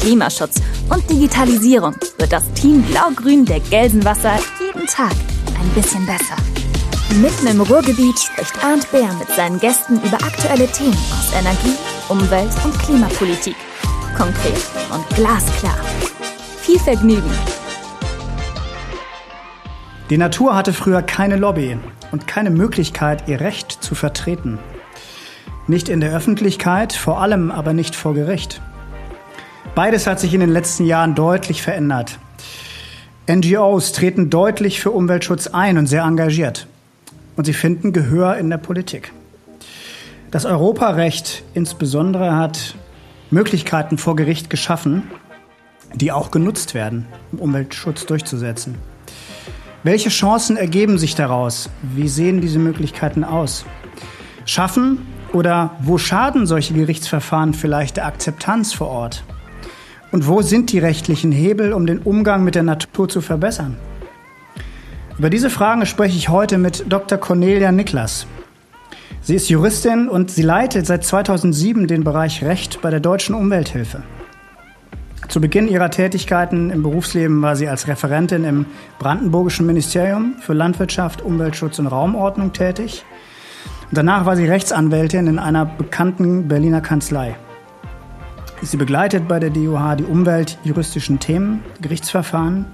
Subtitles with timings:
[0.00, 5.12] Klimaschutz und Digitalisierung wird das Team Blau-Grün der Gelsenwasser jeden Tag
[5.60, 6.36] ein bisschen besser.
[7.20, 11.76] Mitten im Ruhrgebiet spricht Arndt Bär mit seinen Gästen über aktuelle Themen aus Energie,
[12.08, 13.56] Umwelt und Klimapolitik.
[14.16, 15.76] Konkret und glasklar.
[16.62, 17.30] Viel Vergnügen!
[20.08, 21.78] Die Natur hatte früher keine Lobby
[22.10, 24.58] und keine Möglichkeit, ihr Recht zu vertreten.
[25.66, 28.62] Nicht in der Öffentlichkeit, vor allem aber nicht vor Gericht.
[29.74, 32.18] Beides hat sich in den letzten Jahren deutlich verändert.
[33.30, 36.66] NGOs treten deutlich für Umweltschutz ein und sehr engagiert.
[37.36, 39.12] Und sie finden Gehör in der Politik.
[40.32, 42.74] Das Europarecht insbesondere hat
[43.30, 45.04] Möglichkeiten vor Gericht geschaffen,
[45.94, 48.76] die auch genutzt werden, um Umweltschutz durchzusetzen.
[49.84, 51.70] Welche Chancen ergeben sich daraus?
[51.82, 53.64] Wie sehen diese Möglichkeiten aus?
[54.44, 59.24] Schaffen oder wo schaden solche Gerichtsverfahren vielleicht der Akzeptanz vor Ort?
[60.12, 63.76] Und wo sind die rechtlichen Hebel, um den Umgang mit der Natur zu verbessern?
[65.18, 67.18] Über diese Fragen spreche ich heute mit Dr.
[67.18, 68.26] Cornelia Niklas.
[69.22, 74.02] Sie ist Juristin und sie leitet seit 2007 den Bereich Recht bei der Deutschen Umwelthilfe.
[75.28, 78.66] Zu Beginn ihrer Tätigkeiten im Berufsleben war sie als Referentin im
[78.98, 83.04] Brandenburgischen Ministerium für Landwirtschaft, Umweltschutz und Raumordnung tätig.
[83.92, 87.36] Danach war sie Rechtsanwältin in einer bekannten Berliner Kanzlei.
[88.62, 92.66] Sie begleitet bei der DUH die umweltjuristischen Themen, Gerichtsverfahren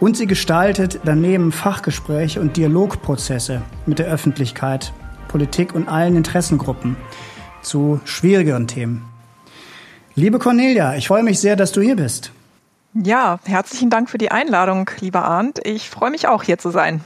[0.00, 4.92] und sie gestaltet daneben Fachgespräche und Dialogprozesse mit der Öffentlichkeit
[5.28, 6.96] Politik und allen Interessengruppen
[7.62, 9.04] zu schwierigeren Themen.
[10.16, 12.32] Liebe Cornelia, ich freue mich sehr, dass du hier bist.
[12.92, 15.60] Ja, herzlichen Dank für die Einladung, lieber Arndt.
[15.64, 17.00] Ich freue mich auch, hier zu sein.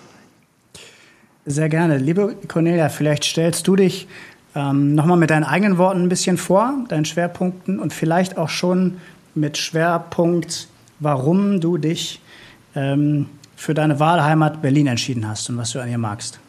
[1.44, 1.98] Sehr gerne.
[1.98, 4.08] Liebe Cornelia, vielleicht stellst du dich
[4.56, 8.96] ähm, nochmal mit deinen eigenen Worten ein bisschen vor, deinen Schwerpunkten und vielleicht auch schon
[9.34, 10.68] mit Schwerpunkt,
[10.98, 12.20] warum du dich
[12.74, 16.40] ähm, für deine Wahlheimat Berlin entschieden hast und was du an ihr magst.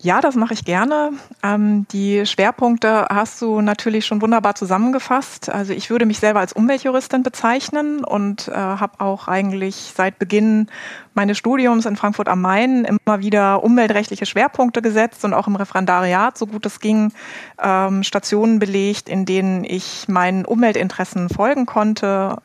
[0.00, 1.10] Ja, das mache ich gerne.
[1.42, 5.48] Ähm, die Schwerpunkte hast du natürlich schon wunderbar zusammengefasst.
[5.48, 10.68] Also ich würde mich selber als Umweltjuristin bezeichnen und äh, habe auch eigentlich seit Beginn
[11.14, 16.38] meines Studiums in Frankfurt am Main immer wieder umweltrechtliche Schwerpunkte gesetzt und auch im Referendariat,
[16.38, 17.12] so gut es ging,
[17.60, 22.36] ähm, Stationen belegt, in denen ich meinen Umweltinteressen folgen konnte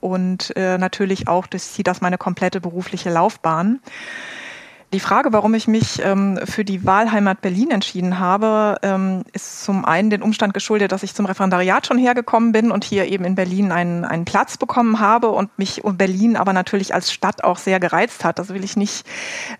[0.00, 3.80] und äh, natürlich auch durch das meine komplette berufliche Laufbahn.
[4.92, 9.84] Die Frage, warum ich mich ähm, für die Wahlheimat Berlin entschieden habe, ähm, ist zum
[9.84, 13.34] einen den Umstand geschuldet, dass ich zum Referendariat schon hergekommen bin und hier eben in
[13.34, 17.80] Berlin einen, einen Platz bekommen habe und mich Berlin aber natürlich als Stadt auch sehr
[17.80, 18.38] gereizt hat.
[18.38, 19.04] Das will ich nicht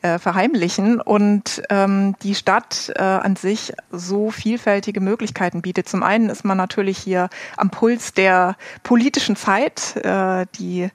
[0.02, 1.00] äh, verheimlichen.
[1.00, 5.88] Und ähm, die Stadt äh, an sich so vielfältige Möglichkeiten bietet.
[5.88, 9.96] Zum einen ist man natürlich hier am Puls der politischen Zeit.
[9.96, 10.88] Äh, die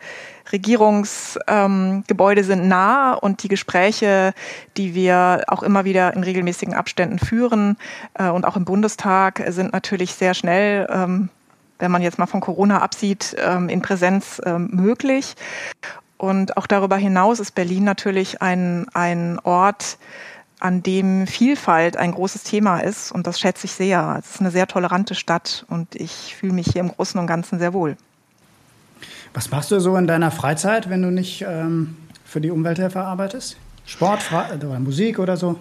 [0.51, 4.33] Regierungsgebäude ähm, sind nah und die Gespräche,
[4.77, 7.77] die wir auch immer wieder in regelmäßigen Abständen führen
[8.13, 11.29] äh, und auch im Bundestag sind natürlich sehr schnell, ähm,
[11.79, 15.35] wenn man jetzt mal von Corona absieht, ähm, in Präsenz ähm, möglich.
[16.17, 19.97] Und auch darüber hinaus ist Berlin natürlich ein, ein Ort,
[20.61, 24.17] an dem Vielfalt ein großes Thema ist und das schätze ich sehr.
[24.19, 27.57] Es ist eine sehr tolerante Stadt und ich fühle mich hier im Großen und Ganzen
[27.57, 27.97] sehr wohl.
[29.33, 33.57] Was machst du so in deiner Freizeit, wenn du nicht ähm, für die Umwelthilfe arbeitest?
[33.85, 35.57] Sport oder Musik oder so?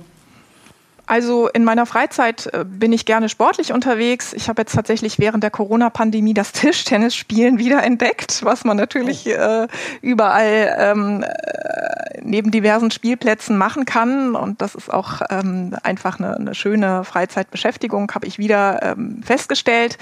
[1.11, 4.33] Also in meiner Freizeit äh, bin ich gerne sportlich unterwegs.
[4.33, 9.31] Ich habe jetzt tatsächlich während der Corona-Pandemie das Tischtennisspielen wieder entdeckt, was man natürlich oh.
[9.31, 9.69] äh,
[10.03, 14.37] überall ähm, äh, neben diversen Spielplätzen machen kann.
[14.37, 19.99] Und das ist auch ähm, einfach eine, eine, schöne Freizeitbeschäftigung, habe ich wieder ähm, festgestellt.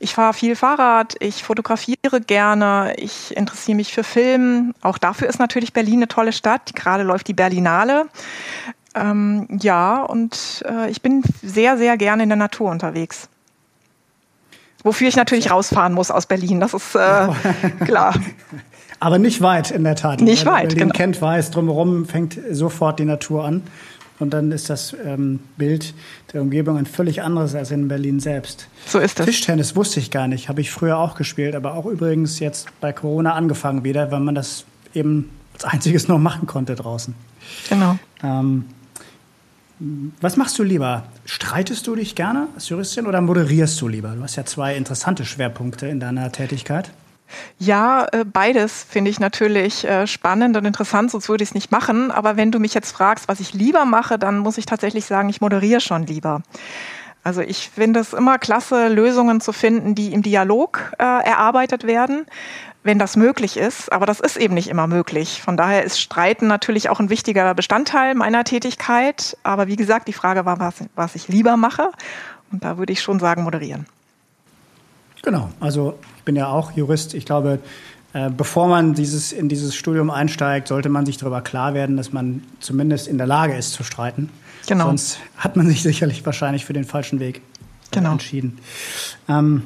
[0.00, 4.72] Ich fahre viel Fahrrad, ich fotografiere gerne, ich interessiere mich für Film.
[4.80, 6.74] Auch dafür ist natürlich Berlin eine tolle Stadt.
[6.74, 8.06] Gerade läuft die Berlinale.
[8.96, 13.28] Ähm, ja, und äh, ich bin sehr, sehr gerne in der Natur unterwegs.
[14.82, 17.28] Wofür ich natürlich rausfahren muss aus Berlin, das ist äh,
[17.84, 18.14] klar.
[18.98, 20.20] Aber nicht weit, in der Tat.
[20.20, 20.94] Nicht Wer weit, Berlin genau.
[20.94, 23.62] kennt, weiß, drumherum fängt sofort die Natur an.
[24.18, 25.92] Und dann ist das ähm, Bild
[26.32, 28.68] der Umgebung ein völlig anderes als in Berlin selbst.
[28.86, 29.26] So ist das.
[29.26, 32.94] Tischtennis wusste ich gar nicht, habe ich früher auch gespielt, aber auch übrigens jetzt bei
[32.94, 34.64] Corona angefangen wieder, weil man das
[34.94, 37.14] eben als einziges noch machen konnte draußen.
[37.68, 37.98] Genau.
[38.22, 38.64] Ähm,
[39.78, 41.04] was machst du lieber?
[41.26, 44.10] Streitest du dich gerne als Juristin oder moderierst du lieber?
[44.10, 46.90] Du hast ja zwei interessante Schwerpunkte in deiner Tätigkeit.
[47.58, 51.72] Ja, äh, beides finde ich natürlich äh, spannend und interessant, sonst würde ich es nicht
[51.72, 52.10] machen.
[52.10, 55.28] Aber wenn du mich jetzt fragst, was ich lieber mache, dann muss ich tatsächlich sagen,
[55.28, 56.42] ich moderiere schon lieber.
[57.26, 62.24] Also ich finde es immer klasse, Lösungen zu finden, die im Dialog äh, erarbeitet werden,
[62.84, 63.90] wenn das möglich ist.
[63.90, 65.42] Aber das ist eben nicht immer möglich.
[65.42, 69.36] Von daher ist Streiten natürlich auch ein wichtiger Bestandteil meiner Tätigkeit.
[69.42, 71.90] Aber wie gesagt, die Frage war, was, was ich lieber mache.
[72.52, 73.86] Und da würde ich schon sagen, moderieren.
[75.24, 77.12] Genau, also ich bin ja auch Jurist.
[77.12, 77.58] Ich glaube,
[78.12, 82.12] äh, bevor man dieses, in dieses Studium einsteigt, sollte man sich darüber klar werden, dass
[82.12, 84.30] man zumindest in der Lage ist zu streiten.
[84.66, 84.86] Genau.
[84.86, 87.40] Sonst hat man sich sicherlich wahrscheinlich für den falschen Weg
[87.90, 88.12] genau.
[88.12, 88.58] entschieden.
[89.28, 89.62] Ähm,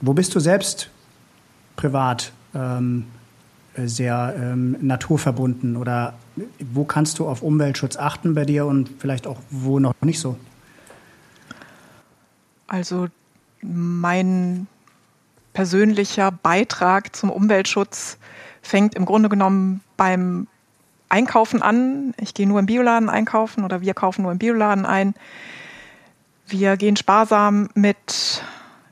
[0.00, 0.90] wo bist du selbst
[1.76, 3.06] privat ähm,
[3.76, 6.14] sehr ähm, naturverbunden oder
[6.60, 10.36] wo kannst du auf Umweltschutz achten bei dir und vielleicht auch wo noch nicht so?
[12.66, 13.08] Also
[13.62, 14.66] mein
[15.52, 18.18] persönlicher Beitrag zum Umweltschutz
[18.62, 20.46] fängt im Grunde genommen beim
[21.08, 22.14] Einkaufen an.
[22.20, 25.14] Ich gehe nur im Bioladen einkaufen oder wir kaufen nur im Bioladen ein.
[26.46, 28.42] Wir gehen sparsam mit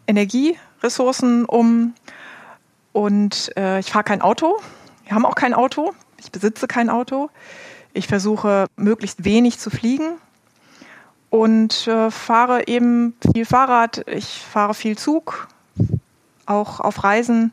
[0.06, 1.94] Energieressourcen um
[2.92, 4.60] und äh, ich fahre kein Auto.
[5.04, 5.92] Wir haben auch kein Auto.
[6.18, 7.30] Ich besitze kein Auto.
[7.92, 10.16] Ich versuche möglichst wenig zu fliegen
[11.28, 14.06] und äh, fahre eben viel Fahrrad.
[14.06, 15.48] Ich fahre viel Zug,
[16.46, 17.52] auch auf Reisen.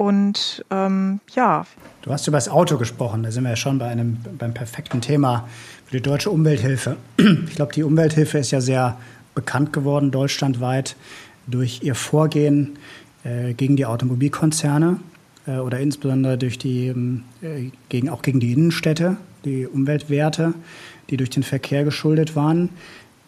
[0.00, 1.66] Und ähm, ja.
[2.00, 5.02] Du hast über das Auto gesprochen, da sind wir ja schon bei einem, beim perfekten
[5.02, 5.46] Thema
[5.84, 6.96] für die deutsche Umwelthilfe.
[7.18, 8.96] Ich glaube, die Umwelthilfe ist ja sehr
[9.34, 10.96] bekannt geworden deutschlandweit
[11.46, 12.78] durch ihr Vorgehen
[13.24, 15.00] äh, gegen die Automobilkonzerne
[15.46, 20.54] äh, oder insbesondere durch die, ähm, äh, gegen, auch gegen die Innenstädte, die Umweltwerte,
[21.10, 22.70] die durch den Verkehr geschuldet waren.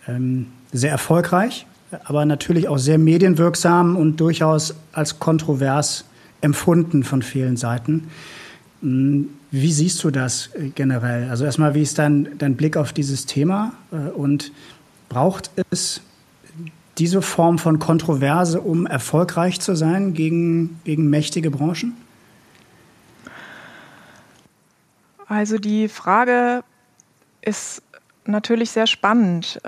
[0.08, 1.66] Ähm, sehr erfolgreich,
[2.04, 6.06] aber natürlich auch sehr medienwirksam und durchaus als kontrovers
[6.42, 8.08] empfunden von vielen Seiten.
[8.82, 11.30] Hm, wie siehst du das äh, generell?
[11.30, 14.52] Also erstmal, wie ist dein, dein Blick auf dieses Thema äh, und
[15.08, 16.02] braucht es
[16.98, 21.94] diese Form von Kontroverse, um erfolgreich zu sein gegen, gegen mächtige Branchen?
[25.26, 26.62] Also die Frage
[27.40, 27.82] ist
[28.26, 29.60] natürlich sehr spannend.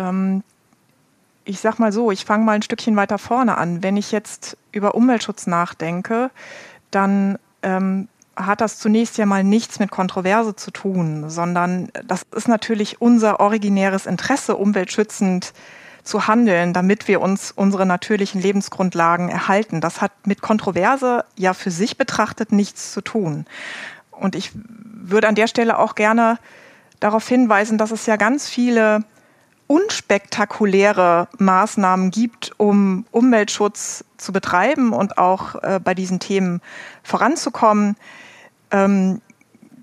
[1.44, 3.82] Ich sag mal so, ich fange mal ein Stückchen weiter vorne an.
[3.82, 6.31] Wenn ich jetzt über Umweltschutz nachdenke,
[6.91, 12.49] dann ähm, hat das zunächst ja mal nichts mit Kontroverse zu tun, sondern das ist
[12.49, 15.52] natürlich unser originäres Interesse, umweltschützend
[16.02, 19.81] zu handeln, damit wir uns unsere natürlichen Lebensgrundlagen erhalten.
[19.81, 23.46] Das hat mit Kontroverse ja für sich betrachtet nichts zu tun.
[24.11, 26.38] Und ich würde an der Stelle auch gerne
[27.00, 29.05] darauf hinweisen, dass es ja ganz viele
[29.67, 36.61] unspektakuläre Maßnahmen gibt, um Umweltschutz zu betreiben und auch äh, bei diesen Themen
[37.03, 37.97] voranzukommen.
[38.71, 39.21] Ähm,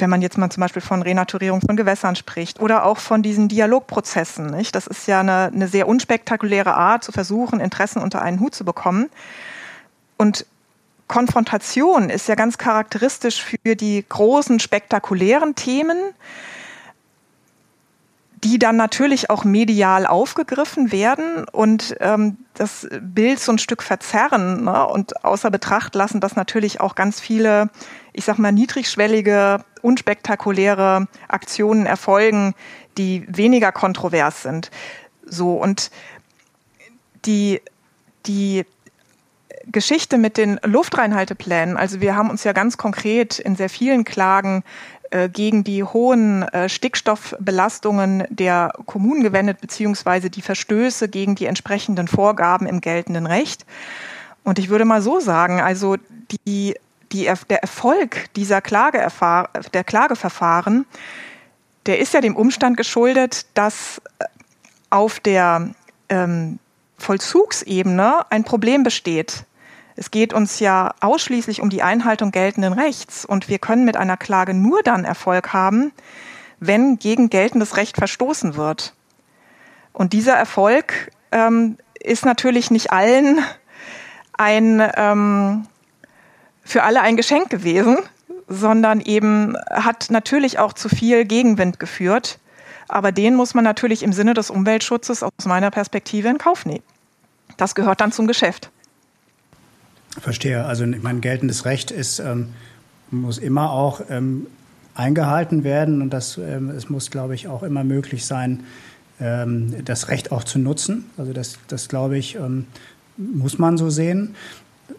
[0.02, 3.48] wenn man jetzt mal zum Beispiel von Renaturierung von Gewässern spricht oder auch von diesen
[3.48, 4.48] Dialogprozessen.
[4.48, 4.76] Nicht?
[4.76, 8.66] Das ist ja eine, eine sehr unspektakuläre Art, zu versuchen, Interessen unter einen Hut zu
[8.66, 9.10] bekommen.
[10.18, 10.46] Und
[11.08, 15.98] Konfrontation ist ja ganz charakteristisch für die großen, spektakulären Themen
[18.44, 24.64] die dann natürlich auch medial aufgegriffen werden und ähm, das Bild so ein Stück verzerren
[24.64, 24.88] ne?
[24.88, 27.70] und außer Betracht lassen, dass natürlich auch ganz viele,
[28.14, 32.56] ich sag mal, niedrigschwellige, unspektakuläre Aktionen erfolgen,
[32.98, 34.72] die weniger kontrovers sind.
[35.26, 35.92] So und
[37.26, 37.62] die,
[38.26, 38.66] die
[39.68, 44.64] Geschichte mit den Luftreinhalteplänen, also wir haben uns ja ganz konkret in sehr vielen Klagen
[45.12, 52.08] äh, gegen die hohen äh, Stickstoffbelastungen der Kommunen gewendet, beziehungsweise die Verstöße gegen die entsprechenden
[52.08, 53.66] Vorgaben im geltenden Recht.
[54.44, 55.98] Und ich würde mal so sagen, also
[56.48, 56.76] die,
[57.12, 60.86] die, der Erfolg dieser der Klageverfahren,
[61.86, 64.26] der ist ja dem Umstand geschuldet, dass äh,
[64.90, 65.72] auf der
[66.10, 66.60] ähm,
[66.98, 69.44] Vollzugsebene ein Problem besteht.
[70.02, 74.18] Es geht uns ja ausschließlich um die Einhaltung geltenden Rechts und wir können mit einer
[74.18, 75.92] Klage nur dann Erfolg haben,
[76.60, 78.96] wenn gegen geltendes Recht verstoßen wird.
[79.94, 83.46] Und dieser Erfolg ähm, ist natürlich nicht allen
[84.34, 85.68] ein ähm,
[86.64, 88.00] für alle ein Geschenk gewesen,
[88.48, 92.40] sondern eben hat natürlich auch zu viel Gegenwind geführt.
[92.88, 96.84] Aber den muss man natürlich im Sinne des Umweltschutzes aus meiner Perspektive in Kauf nehmen.
[97.58, 98.72] Das gehört dann zum Geschäft.
[100.20, 100.66] Verstehe.
[100.66, 102.50] Also ich meine, geltendes Recht ist ähm,
[103.12, 104.48] muss immer auch ähm,
[104.96, 108.62] eingehalten werden und das, ähm, es muss, glaube ich, auch immer möglich sein,
[109.20, 111.06] ähm, das Recht auch zu nutzen.
[111.18, 112.66] Also das, das glaube ich, ähm,
[113.18, 114.36] muss man so sehen.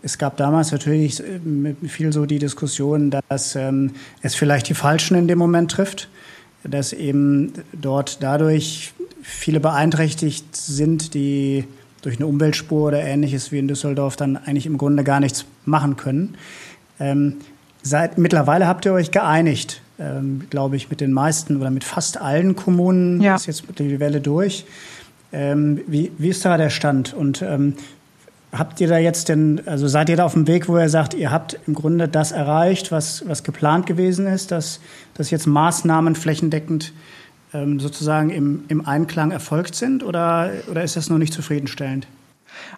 [0.02, 3.92] Es gab damals natürlich äh, viel so die Diskussion, dass ähm,
[4.22, 6.08] es vielleicht die Falschen in dem Moment trifft,
[6.64, 11.64] dass eben dort dadurch viele beeinträchtigt sind, die
[12.02, 15.96] durch eine Umweltspur oder ähnliches wie in Düsseldorf dann eigentlich im Grunde gar nichts machen
[15.96, 16.36] können.
[17.00, 17.36] Ähm,
[17.82, 22.20] seit, mittlerweile habt ihr euch geeinigt, ähm, glaube ich, mit den meisten oder mit fast
[22.20, 23.36] allen Kommunen ja.
[23.36, 24.64] ist jetzt die Welle durch.
[25.32, 27.14] Ähm, wie, wie ist da der Stand?
[27.14, 27.74] Und ähm,
[28.52, 31.14] habt ihr da jetzt denn, also seid ihr da auf dem Weg, wo ihr sagt,
[31.14, 34.80] ihr habt im Grunde das erreicht, was, was geplant gewesen ist, dass,
[35.14, 36.92] dass jetzt Maßnahmen flächendeckend
[37.54, 42.06] ähm, sozusagen im, im Einklang erfolgt sind oder, oder ist das noch nicht zufriedenstellend?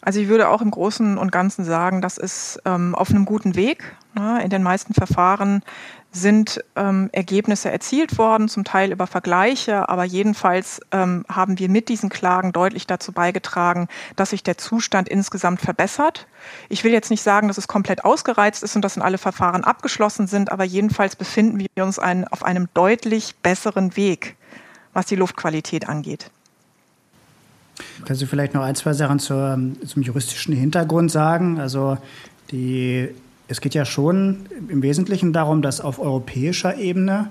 [0.01, 3.57] Also ich würde auch im Großen und Ganzen sagen, das ist ähm, auf einem guten
[3.57, 3.97] Weg.
[4.15, 4.43] Ne?
[4.43, 5.63] In den meisten Verfahren
[6.13, 11.89] sind ähm, Ergebnisse erzielt worden, zum Teil über Vergleiche, aber jedenfalls ähm, haben wir mit
[11.89, 16.29] diesen Klagen deutlich dazu beigetragen, dass sich der Zustand insgesamt verbessert.
[16.69, 19.65] Ich will jetzt nicht sagen, dass es komplett ausgereizt ist und dass in alle Verfahren
[19.65, 24.37] abgeschlossen sind, aber jedenfalls befinden wir uns ein, auf einem deutlich besseren Weg
[24.95, 26.31] was die Luftqualität angeht.
[28.05, 31.61] Kannst du vielleicht noch ein, zwei Sachen zur, zum juristischen Hintergrund sagen?
[31.61, 31.99] Also
[32.51, 33.09] die,
[33.49, 37.31] es geht ja schon im Wesentlichen darum, dass auf europäischer Ebene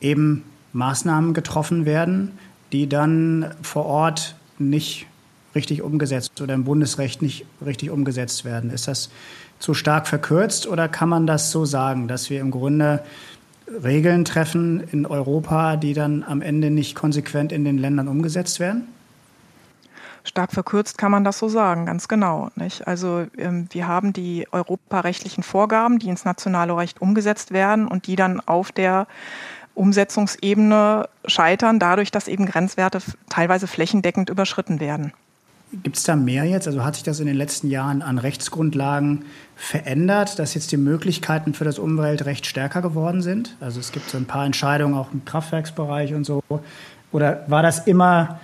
[0.00, 2.38] eben Maßnahmen getroffen werden,
[2.72, 5.06] die dann vor Ort nicht
[5.54, 8.70] richtig umgesetzt oder im Bundesrecht nicht richtig umgesetzt werden.
[8.70, 9.10] Ist das
[9.58, 13.02] zu stark verkürzt oder kann man das so sagen, dass wir im Grunde
[13.82, 18.86] Regeln treffen in Europa, die dann am Ende nicht konsequent in den Ländern umgesetzt werden?
[20.24, 22.50] Stark verkürzt kann man das so sagen, ganz genau.
[22.54, 22.86] Nicht?
[22.86, 28.16] Also ähm, wir haben die europarechtlichen Vorgaben, die ins nationale Recht umgesetzt werden und die
[28.16, 29.06] dann auf der
[29.74, 33.00] Umsetzungsebene scheitern, dadurch, dass eben Grenzwerte
[33.30, 35.12] teilweise flächendeckend überschritten werden.
[35.72, 36.66] Gibt es da mehr jetzt?
[36.66, 39.24] Also hat sich das in den letzten Jahren an Rechtsgrundlagen
[39.54, 43.56] verändert, dass jetzt die Möglichkeiten für das Umweltrecht stärker geworden sind?
[43.60, 46.42] Also es gibt so ein paar Entscheidungen auch im Kraftwerksbereich und so.
[47.12, 48.40] Oder war das immer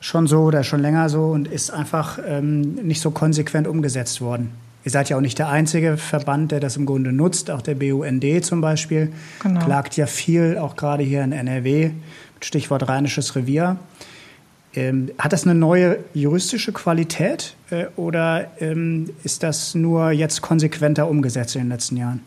[0.00, 4.52] schon so oder schon länger so und ist einfach ähm, nicht so konsequent umgesetzt worden?
[4.84, 7.50] Ihr seid ja auch nicht der einzige Verband, der das im Grunde nutzt.
[7.50, 9.64] Auch der BUND zum Beispiel genau.
[9.64, 11.90] klagt ja viel, auch gerade hier in NRW,
[12.40, 13.78] Stichwort Rheinisches Revier.
[14.76, 21.08] Ähm, hat das eine neue juristische Qualität äh, oder ähm, ist das nur jetzt konsequenter
[21.08, 22.20] umgesetzt in den letzten Jahren?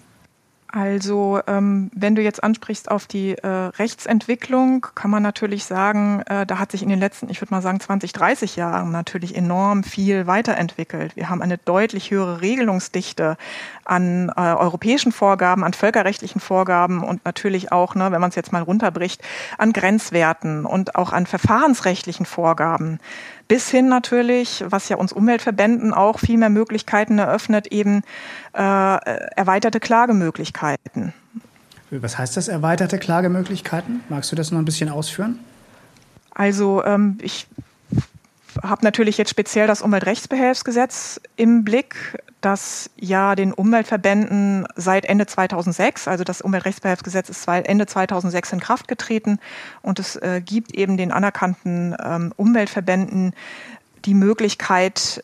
[0.71, 6.45] Also ähm, wenn du jetzt ansprichst auf die äh, Rechtsentwicklung, kann man natürlich sagen, äh,
[6.45, 9.83] da hat sich in den letzten, ich würde mal sagen, 20, 30 Jahren natürlich enorm
[9.83, 11.15] viel weiterentwickelt.
[11.15, 13.35] Wir haben eine deutlich höhere Regelungsdichte
[13.83, 18.51] an äh, europäischen Vorgaben, an völkerrechtlichen Vorgaben und natürlich auch, ne, wenn man es jetzt
[18.51, 19.23] mal runterbricht,
[19.57, 22.99] an Grenzwerten und auch an verfahrensrechtlichen Vorgaben
[23.50, 28.03] bis hin natürlich, was ja uns Umweltverbänden auch viel mehr Möglichkeiten eröffnet, eben
[28.53, 31.13] äh, erweiterte Klagemöglichkeiten.
[31.91, 34.01] Was heißt das, erweiterte Klagemöglichkeiten?
[34.08, 35.39] Magst du das noch ein bisschen ausführen?
[36.32, 37.48] Also ähm, ich
[38.62, 41.96] habe natürlich jetzt speziell das Umweltrechtsbehelfsgesetz im Blick,
[42.41, 48.88] das ja den Umweltverbänden seit Ende 2006, also das Umweltrechtsbehelfsgesetz ist Ende 2006 in Kraft
[48.88, 49.38] getreten
[49.81, 53.34] und es äh, gibt eben den anerkannten ähm, Umweltverbänden
[54.05, 55.24] die Möglichkeit,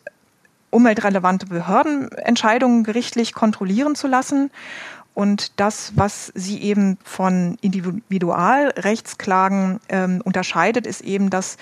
[0.69, 4.51] umweltrelevante Behördenentscheidungen gerichtlich kontrollieren zu lassen.
[5.13, 11.55] Und das, was sie eben von Individualrechtsklagen ähm, unterscheidet, ist eben, dass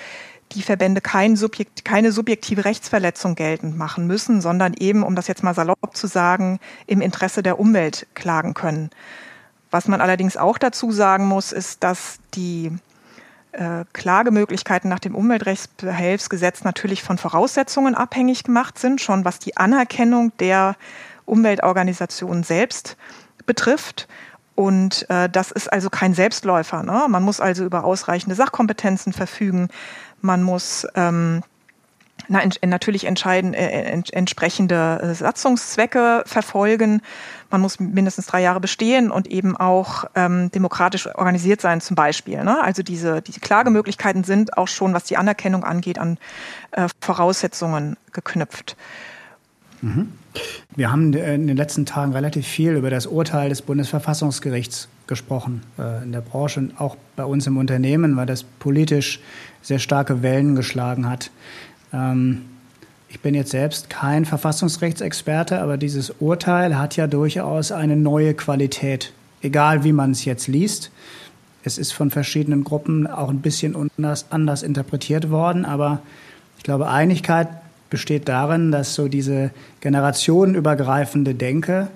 [0.54, 5.44] die Verbände kein Subjekt, keine subjektive Rechtsverletzung geltend machen müssen, sondern eben, um das jetzt
[5.44, 8.90] mal salopp zu sagen, im Interesse der Umwelt klagen können.
[9.72, 12.72] Was man allerdings auch dazu sagen muss, ist, dass die
[13.54, 20.32] äh, Klagemöglichkeiten nach dem Umweltrechtsbehelfsgesetz natürlich von Voraussetzungen abhängig gemacht sind, schon was die Anerkennung
[20.40, 20.76] der
[21.26, 22.98] Umweltorganisationen selbst
[23.46, 24.08] betrifft.
[24.56, 26.84] Und äh, das ist also kein Selbstläufer.
[26.84, 27.06] Ne?
[27.10, 29.70] Man muss also über ausreichende Sachkompetenzen verfügen.
[30.24, 31.44] Man muss ähm,
[32.30, 37.02] na, natürlich entscheiden, äh, entsprechende äh, Satzungszwecke verfolgen.
[37.52, 42.42] Man muss mindestens drei Jahre bestehen und eben auch ähm, demokratisch organisiert sein, zum Beispiel.
[42.44, 42.64] Ne?
[42.64, 46.18] Also diese, diese Klagemöglichkeiten sind auch schon, was die Anerkennung angeht, an
[46.72, 48.78] äh, Voraussetzungen geknüpft.
[49.82, 50.14] Mhm.
[50.76, 56.04] Wir haben in den letzten Tagen relativ viel über das Urteil des Bundesverfassungsgerichts gesprochen äh,
[56.04, 59.20] in der Branche und auch bei uns im Unternehmen, weil das politisch
[59.62, 61.32] sehr starke Wellen geschlagen hat.
[61.92, 62.44] Ähm,
[63.10, 69.14] ich bin jetzt selbst kein Verfassungsrechtsexperte, aber dieses Urteil hat ja durchaus eine neue Qualität
[69.44, 70.90] egal wie man es jetzt liest.
[71.64, 76.02] Es ist von verschiedenen Gruppen auch ein bisschen anders, anders interpretiert worden, aber
[76.58, 77.48] ich glaube, Einigkeit
[77.90, 81.90] besteht darin, dass so diese generationenübergreifende Denke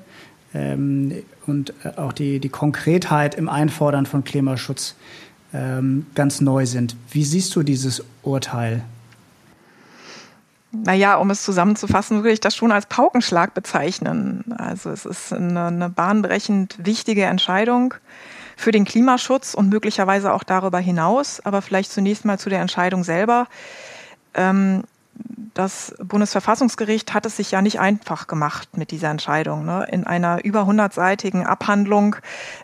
[0.53, 4.95] ähm, und äh, auch die, die Konkretheit im Einfordern von Klimaschutz
[5.53, 6.95] ähm, ganz neu sind.
[7.11, 8.83] Wie siehst du dieses Urteil?
[10.71, 14.43] Naja, um es zusammenzufassen, würde ich das schon als Paukenschlag bezeichnen.
[14.57, 17.93] Also es ist eine, eine bahnbrechend wichtige Entscheidung
[18.57, 21.39] für den Klimaschutz und möglicherweise auch darüber hinaus.
[21.45, 23.47] Aber vielleicht zunächst mal zu der Entscheidung selber.
[24.33, 24.83] Ähm,
[25.57, 29.65] das Bundesverfassungsgericht hat es sich ja nicht einfach gemacht mit dieser Entscheidung.
[29.65, 29.87] Ne?
[29.91, 32.15] In einer über hundertseitigen Abhandlung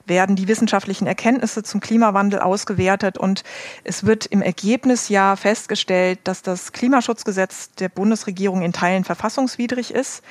[0.05, 3.43] werden die wissenschaftlichen Erkenntnisse zum Klimawandel ausgewertet und
[3.83, 10.23] es wird im Ergebnis ja festgestellt, dass das Klimaschutzgesetz der Bundesregierung in Teilen verfassungswidrig ist.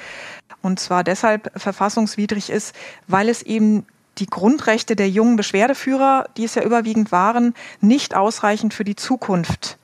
[0.63, 2.77] Und zwar deshalb verfassungswidrig ist,
[3.09, 3.87] weil es eben
[4.19, 9.79] die Grundrechte der jungen Beschwerdeführer, die es ja überwiegend waren, nicht ausreichend für die Zukunft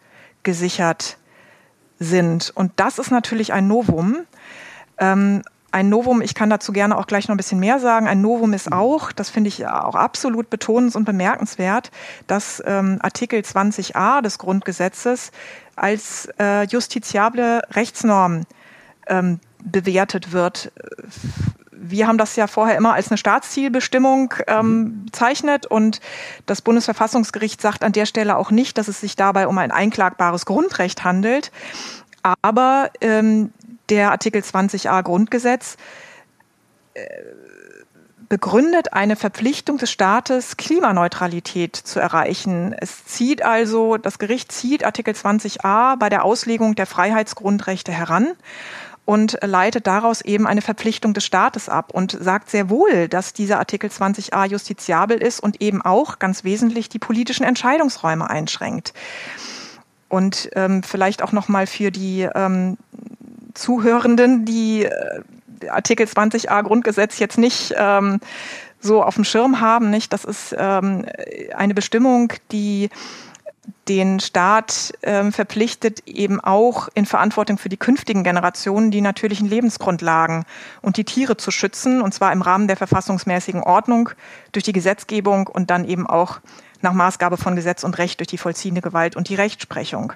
[0.45, 1.19] gesichert
[1.99, 2.53] sind.
[2.55, 4.17] Und das ist natürlich ein Novum.
[4.99, 8.09] Ähm, ein Novum, ich kann dazu gerne auch gleich noch ein bisschen mehr sagen.
[8.09, 11.91] Ein Novum ist auch, das finde ich auch absolut betonens- und bemerkenswert,
[12.27, 15.31] dass ähm, Artikel 20a des Grundgesetzes
[15.77, 18.45] als äh, justiziable Rechtsnorm
[19.09, 20.73] ähm, bewertet wird.
[21.81, 26.01] Wir haben das ja vorher immer als eine Staatszielbestimmung ähm, bezeichnet und
[26.47, 30.45] das Bundesverfassungsgericht sagt an der Stelle auch nicht, dass es sich dabei um ein einklagbares
[30.45, 31.53] Grundrecht handelt.
[32.43, 33.53] Aber ähm,
[33.89, 35.77] der Artikel 20a Grundgesetz
[36.95, 37.07] äh,
[38.29, 42.75] begründet eine Verpflichtung des Staates, Klimaneutralität zu erreichen.
[42.79, 48.29] Es zieht also, das Gericht zieht Artikel 20a bei der Auslegung der Freiheitsgrundrechte heran
[49.09, 53.59] und leitet daraus eben eine Verpflichtung des Staates ab und sagt sehr wohl, dass dieser
[53.59, 58.93] Artikel 20a justiziabel ist und eben auch ganz wesentlich die politischen Entscheidungsräume einschränkt.
[60.11, 62.77] Und ähm, vielleicht auch nochmal für die ähm,
[63.55, 68.21] Zuhörenden, die äh, Artikel 20a Grundgesetz jetzt nicht ähm,
[68.79, 70.13] so auf dem Schirm haben, nicht?
[70.13, 71.07] Das ist ähm,
[71.55, 72.91] eine Bestimmung, die
[73.89, 80.45] den Staat ähm, verpflichtet, eben auch in Verantwortung für die künftigen Generationen die natürlichen Lebensgrundlagen
[80.83, 84.11] und die Tiere zu schützen, und zwar im Rahmen der verfassungsmäßigen Ordnung
[84.53, 86.41] durch die Gesetzgebung und dann eben auch
[86.81, 90.13] nach Maßgabe von Gesetz und Recht durch die vollziehende Gewalt und die Rechtsprechung.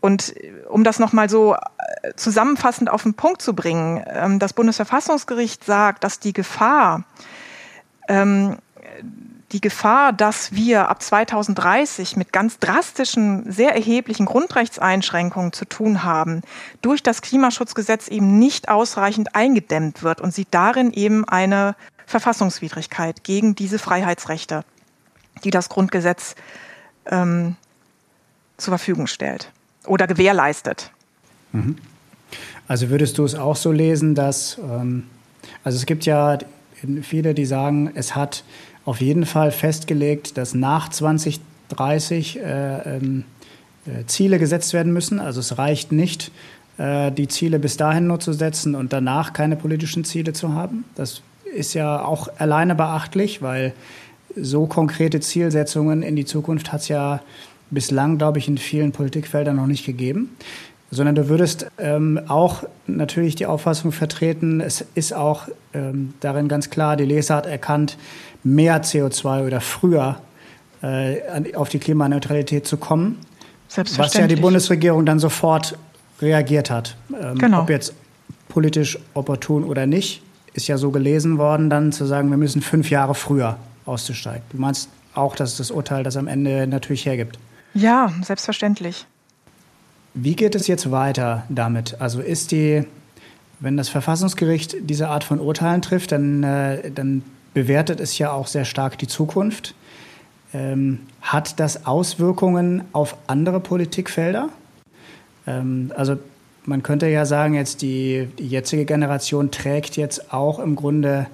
[0.00, 0.34] Und
[0.68, 6.04] um das nochmal so äh, zusammenfassend auf den Punkt zu bringen, ähm, das Bundesverfassungsgericht sagt,
[6.04, 7.04] dass die Gefahr,
[8.08, 8.58] ähm,
[9.52, 16.42] die Gefahr, dass wir ab 2030 mit ganz drastischen, sehr erheblichen Grundrechtseinschränkungen zu tun haben,
[16.82, 23.54] durch das Klimaschutzgesetz eben nicht ausreichend eingedämmt wird und sieht darin eben eine Verfassungswidrigkeit gegen
[23.54, 24.64] diese Freiheitsrechte,
[25.44, 26.34] die das Grundgesetz
[27.06, 27.56] ähm,
[28.56, 29.52] zur Verfügung stellt
[29.86, 30.90] oder gewährleistet.
[31.52, 31.76] Mhm.
[32.66, 35.04] Also würdest du es auch so lesen, dass, ähm,
[35.62, 36.38] also es gibt ja
[37.02, 38.42] viele, die sagen, es hat
[38.86, 43.24] auf jeden Fall festgelegt, dass nach 2030 äh, ähm,
[43.84, 45.18] äh, Ziele gesetzt werden müssen.
[45.18, 46.30] Also es reicht nicht,
[46.78, 50.84] äh, die Ziele bis dahin nur zu setzen und danach keine politischen Ziele zu haben.
[50.94, 51.20] Das
[51.54, 53.74] ist ja auch alleine beachtlich, weil
[54.36, 57.20] so konkrete Zielsetzungen in die Zukunft hat es ja
[57.70, 60.30] bislang, glaube ich, in vielen Politikfeldern noch nicht gegeben
[60.90, 66.70] sondern du würdest ähm, auch natürlich die Auffassung vertreten, es ist auch ähm, darin ganz
[66.70, 67.96] klar, die Leser hat erkannt,
[68.44, 70.20] mehr CO2 oder früher
[70.82, 73.18] äh, auf die Klimaneutralität zu kommen.
[73.96, 75.76] Was ja die Bundesregierung dann sofort
[76.20, 76.96] reagiert hat.
[77.20, 77.62] Ähm, genau.
[77.62, 77.92] Ob jetzt
[78.48, 80.22] politisch opportun oder nicht,
[80.54, 84.42] ist ja so gelesen worden, dann zu sagen, wir müssen fünf Jahre früher auszusteigen.
[84.50, 87.38] Du meinst auch, dass es das Urteil das am Ende natürlich hergibt?
[87.74, 89.06] Ja, selbstverständlich.
[90.18, 92.00] Wie geht es jetzt weiter damit?
[92.00, 92.84] Also ist die,
[93.60, 98.46] wenn das Verfassungsgericht diese Art von Urteilen trifft, dann, äh, dann bewertet es ja auch
[98.46, 99.74] sehr stark die Zukunft.
[100.54, 104.48] Ähm, hat das Auswirkungen auf andere Politikfelder?
[105.46, 106.16] Ähm, also
[106.64, 111.26] man könnte ja sagen, jetzt die, die jetzige Generation trägt jetzt auch im Grunde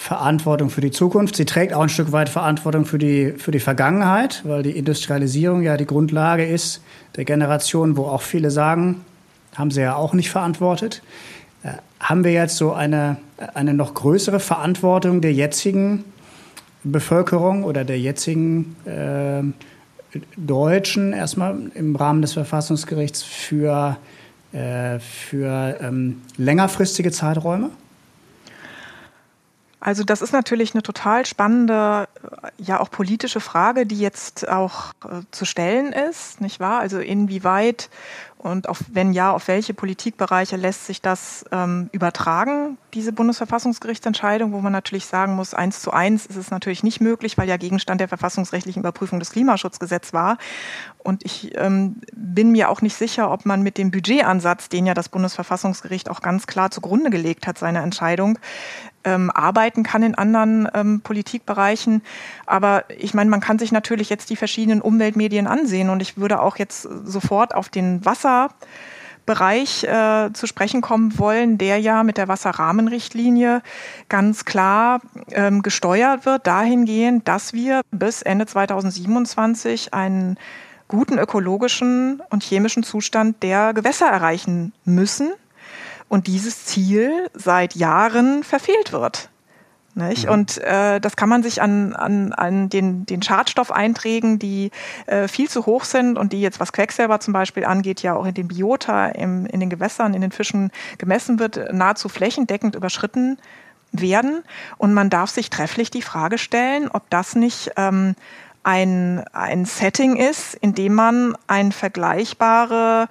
[0.00, 1.36] Verantwortung für die Zukunft.
[1.36, 5.60] Sie trägt auch ein Stück weit Verantwortung für die, für die Vergangenheit, weil die Industrialisierung
[5.60, 6.82] ja die Grundlage ist
[7.16, 9.04] der Generation, wo auch viele sagen,
[9.54, 11.02] haben sie ja auch nicht verantwortet.
[11.62, 13.18] Äh, haben wir jetzt so eine,
[13.52, 16.06] eine noch größere Verantwortung der jetzigen
[16.82, 19.42] Bevölkerung oder der jetzigen äh,
[20.38, 23.98] Deutschen erstmal im Rahmen des Verfassungsgerichts für,
[24.52, 27.68] äh, für ähm, längerfristige Zeiträume?
[29.80, 32.06] Also das ist natürlich eine total spannende,
[32.58, 36.80] ja auch politische Frage, die jetzt auch äh, zu stellen ist, nicht wahr?
[36.80, 37.88] Also inwieweit
[38.42, 44.60] und auf, wenn ja, auf welche Politikbereiche lässt sich das ähm, übertragen, diese Bundesverfassungsgerichtsentscheidung, wo
[44.60, 48.00] man natürlich sagen muss, eins zu eins ist es natürlich nicht möglich, weil ja Gegenstand
[48.00, 50.38] der verfassungsrechtlichen Überprüfung des Klimaschutzgesetzes war.
[50.98, 54.94] Und ich ähm, bin mir auch nicht sicher, ob man mit dem Budgetansatz, den ja
[54.94, 58.38] das Bundesverfassungsgericht auch ganz klar zugrunde gelegt hat, seine Entscheidung,
[59.04, 62.02] ähm, arbeiten kann in anderen ähm, Politikbereichen.
[62.46, 66.40] Aber ich meine, man kann sich natürlich jetzt die verschiedenen Umweltmedien ansehen und ich würde
[66.40, 72.28] auch jetzt sofort auf den Wasserbereich äh, zu sprechen kommen wollen, der ja mit der
[72.28, 73.62] Wasserrahmenrichtlinie
[74.08, 75.00] ganz klar
[75.32, 80.36] ähm, gesteuert wird, dahingehend, dass wir bis Ende 2027 einen
[80.88, 85.32] guten ökologischen und chemischen Zustand der Gewässer erreichen müssen
[86.10, 89.30] und dieses Ziel seit Jahren verfehlt wird.
[89.94, 90.28] Mhm.
[90.28, 94.70] Und äh, das kann man sich an, an, an den, den Schadstoffeinträgen, die
[95.06, 98.26] äh, viel zu hoch sind und die jetzt, was Quecksilber zum Beispiel angeht, ja auch
[98.26, 103.38] in den Biota, im, in den Gewässern, in den Fischen gemessen wird, nahezu flächendeckend überschritten
[103.92, 104.42] werden.
[104.78, 108.14] Und man darf sich trefflich die Frage stellen, ob das nicht ähm,
[108.62, 113.08] ein, ein Setting ist, in dem man ein vergleichbare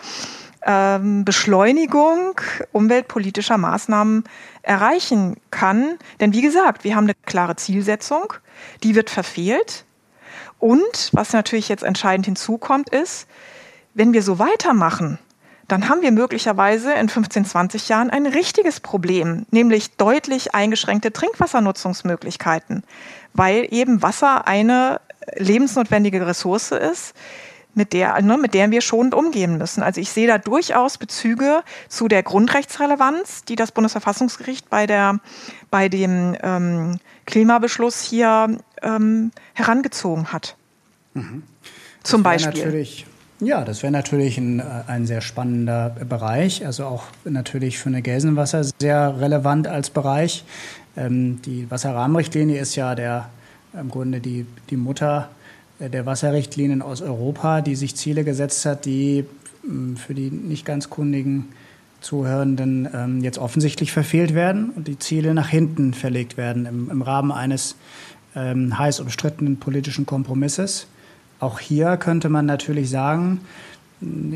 [0.65, 2.39] ähm, Beschleunigung
[2.71, 4.23] umweltpolitischer Maßnahmen
[4.61, 5.97] erreichen kann.
[6.19, 8.33] Denn wie gesagt, wir haben eine klare Zielsetzung,
[8.83, 9.85] die wird verfehlt.
[10.59, 13.27] Und was natürlich jetzt entscheidend hinzukommt, ist,
[13.93, 15.17] wenn wir so weitermachen,
[15.69, 22.83] dann haben wir möglicherweise in 15, 20 Jahren ein richtiges Problem, nämlich deutlich eingeschränkte Trinkwassernutzungsmöglichkeiten,
[23.33, 24.99] weil eben Wasser eine
[25.35, 27.13] lebensnotwendige Ressource ist,
[27.79, 29.81] mit der, ne, mit der wir schonend umgehen müssen.
[29.81, 35.19] Also ich sehe da durchaus Bezüge zu der Grundrechtsrelevanz, die das Bundesverfassungsgericht bei der,
[35.71, 40.57] bei dem ähm, Klimabeschluss hier ähm, herangezogen hat.
[41.13, 41.43] Mhm.
[42.03, 42.85] Zum Beispiel.
[43.39, 48.01] Ja, das wäre natürlich ein, äh, ein sehr spannender Bereich, also auch natürlich für eine
[48.01, 50.43] Gelsenwasser sehr relevant als Bereich.
[50.97, 53.29] Ähm, die Wasserrahmenrichtlinie ist ja der
[53.71, 55.29] im Grunde die, die Mutter
[55.79, 59.25] der Wasserrichtlinien aus Europa, die sich Ziele gesetzt hat, die
[59.63, 61.49] hm, für die nicht ganz kundigen
[62.01, 67.01] Zuhörenden ähm, jetzt offensichtlich verfehlt werden und die Ziele nach hinten verlegt werden im, im
[67.01, 67.75] Rahmen eines
[68.35, 70.87] ähm, heiß umstrittenen politischen Kompromisses.
[71.39, 73.41] Auch hier könnte man natürlich sagen,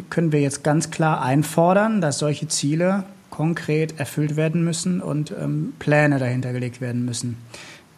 [0.10, 5.74] können wir jetzt ganz klar einfordern, dass solche Ziele konkret erfüllt werden müssen und ähm,
[5.80, 7.38] Pläne dahinter gelegt werden müssen.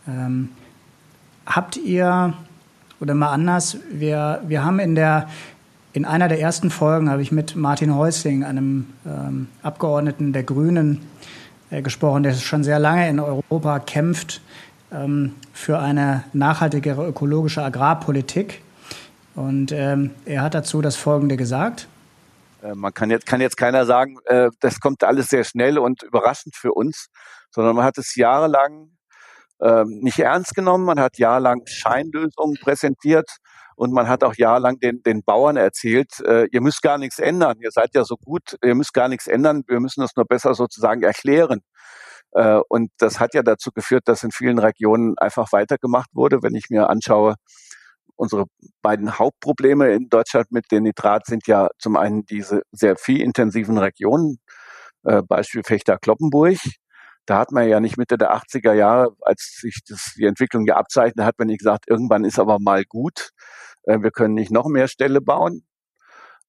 [0.07, 0.49] Ähm,
[1.45, 2.35] habt ihr
[2.99, 5.27] oder mal anders, wir, wir haben in der
[5.93, 10.99] in einer der ersten Folgen habe ich mit Martin Häusling, einem ähm, Abgeordneten der Grünen,
[11.69, 14.41] äh, gesprochen, der schon sehr lange in Europa kämpft
[14.91, 18.61] ähm, für eine nachhaltigere ökologische Agrarpolitik.
[19.35, 21.87] Und ähm, er hat dazu das Folgende gesagt.
[22.61, 26.03] Äh, man kann jetzt, kann jetzt keiner sagen, äh, das kommt alles sehr schnell und
[26.03, 27.07] überraschend für uns,
[27.51, 28.89] sondern man hat es jahrelang
[29.61, 30.85] ähm, nicht ernst genommen.
[30.85, 33.37] Man hat jahrelang Scheinlösungen präsentiert
[33.75, 37.57] und man hat auch jahrelang den, den Bauern erzählt, äh, ihr müsst gar nichts ändern,
[37.59, 40.53] ihr seid ja so gut, ihr müsst gar nichts ändern, wir müssen das nur besser
[40.53, 41.61] sozusagen erklären.
[42.31, 46.43] Äh, und das hat ja dazu geführt, dass in vielen Regionen einfach weitergemacht wurde.
[46.43, 47.35] Wenn ich mir anschaue,
[48.15, 48.45] unsere
[48.81, 54.39] beiden Hauptprobleme in Deutschland mit den Nitrat sind ja zum einen diese sehr viehintensiven Regionen,
[55.03, 56.57] äh, Beispiel Fechter-Kloppenburg,
[57.25, 60.75] da hat man ja nicht Mitte der 80er Jahre, als sich das, die Entwicklung ja
[60.75, 63.31] abzeichnet, hat man nicht gesagt, irgendwann ist aber mal gut.
[63.83, 65.65] Äh, wir können nicht noch mehr Ställe bauen.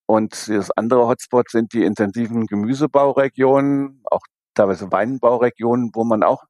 [0.07, 4.23] Und das andere Hotspot sind die intensiven Gemüsebauregionen, auch
[4.55, 6.45] teilweise Weinbauregionen, wo man auch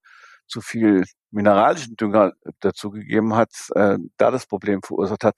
[0.46, 5.34] zu viel mineralischen Dünger dazugegeben hat, äh, da das Problem verursacht hat.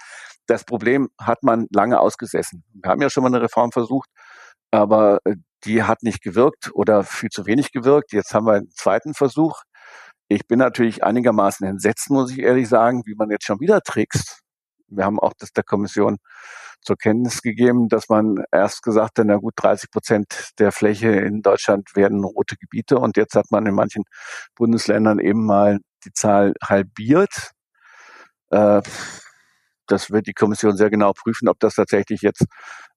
[0.47, 2.65] Das Problem hat man lange ausgesessen.
[2.75, 4.11] Wir haben ja schon mal eine Reform versucht,
[4.71, 8.13] aber äh, die hat nicht gewirkt oder viel zu wenig gewirkt.
[8.13, 9.63] Jetzt haben wir einen zweiten Versuch.
[10.29, 14.41] Ich bin natürlich einigermaßen entsetzt, muss ich ehrlich sagen, wie man jetzt schon wieder trickst.
[14.89, 16.19] Wir haben auch das der Kommission
[16.83, 21.43] zur Kenntnis gegeben, dass man erst gesagt hat, na gut, 30 Prozent der Fläche in
[21.43, 24.05] Deutschland werden rote Gebiete und jetzt hat man in manchen
[24.55, 27.53] Bundesländern eben mal die Zahl halbiert.
[28.51, 28.83] Äh,
[29.87, 32.45] das wird die Kommission sehr genau prüfen, ob das tatsächlich jetzt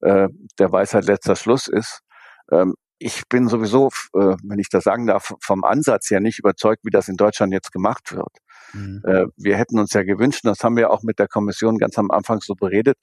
[0.01, 0.27] äh,
[0.59, 2.01] der Weisheit letzter Schluss ist.
[2.51, 6.81] Ähm, ich bin sowieso, äh, wenn ich das sagen darf, vom Ansatz her nicht überzeugt,
[6.83, 8.37] wie das in Deutschland jetzt gemacht wird.
[8.73, 9.01] Mhm.
[9.05, 12.11] Äh, wir hätten uns ja gewünscht, das haben wir auch mit der Kommission ganz am
[12.11, 12.97] Anfang so beredet,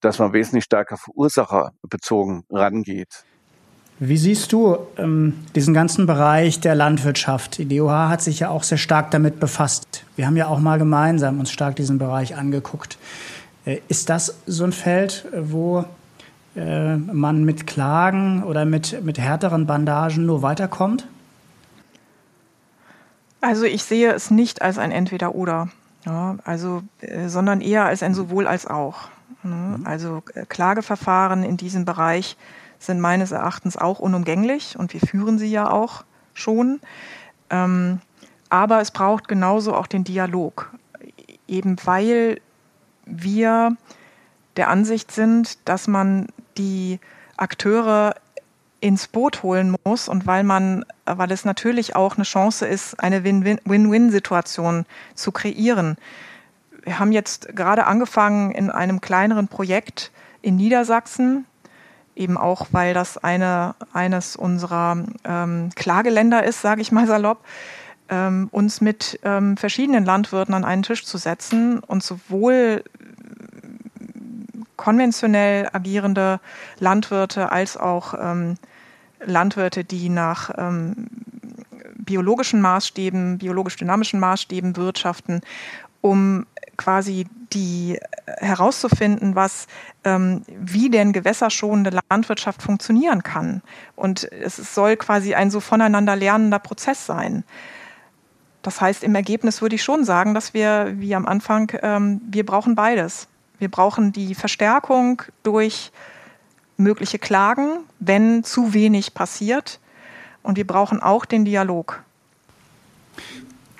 [0.00, 3.24] dass man wesentlich stärker verursacherbezogen rangeht.
[4.02, 7.58] Wie siehst du ähm, diesen ganzen Bereich der Landwirtschaft?
[7.58, 10.04] Die DOH hat sich ja auch sehr stark damit befasst.
[10.16, 12.96] Wir haben ja auch mal gemeinsam uns stark diesen Bereich angeguckt.
[13.66, 15.84] Äh, ist das so ein Feld, wo
[16.60, 21.06] äh, man mit Klagen oder mit, mit härteren Bandagen nur weiterkommt?
[23.40, 25.68] Also ich sehe es nicht als ein Entweder-Oder,
[26.04, 29.08] ja, also, äh, sondern eher als ein sowohl als auch.
[29.42, 29.78] Ne?
[29.78, 29.86] Mhm.
[29.86, 32.36] Also äh, Klageverfahren in diesem Bereich
[32.78, 36.80] sind meines Erachtens auch unumgänglich und wir führen sie ja auch schon.
[37.50, 38.00] Ähm,
[38.48, 40.70] aber es braucht genauso auch den Dialog,
[41.46, 42.40] eben weil
[43.06, 43.76] wir
[44.56, 46.26] der Ansicht sind, dass man
[46.58, 47.00] die
[47.36, 48.14] Akteure
[48.80, 53.24] ins Boot holen muss und weil man, weil es natürlich auch eine Chance ist, eine
[53.24, 55.96] Win-Win-Situation zu kreieren.
[56.82, 60.10] Wir haben jetzt gerade angefangen in einem kleineren Projekt
[60.40, 61.44] in Niedersachsen,
[62.16, 67.44] eben auch, weil das eine, eines unserer ähm, Klageländer ist, sage ich mal salopp,
[68.08, 72.82] ähm, uns mit ähm, verschiedenen Landwirten an einen Tisch zu setzen und sowohl
[74.80, 76.40] konventionell agierende
[76.78, 78.54] Landwirte als auch ähm,
[79.22, 81.06] Landwirte, die nach ähm,
[81.98, 85.42] biologischen Maßstäben, biologisch-dynamischen Maßstäben wirtschaften,
[86.00, 86.46] um
[86.78, 89.66] quasi die äh, herauszufinden, was
[90.04, 93.60] ähm, wie denn gewässerschonende Landwirtschaft funktionieren kann.
[93.96, 97.44] Und es soll quasi ein so voneinander lernender Prozess sein.
[98.62, 102.46] Das heißt, im Ergebnis würde ich schon sagen, dass wir, wie am Anfang, ähm, wir
[102.46, 103.28] brauchen beides.
[103.60, 105.92] Wir brauchen die Verstärkung durch
[106.76, 109.78] mögliche Klagen, wenn zu wenig passiert.
[110.42, 112.02] Und wir brauchen auch den Dialog.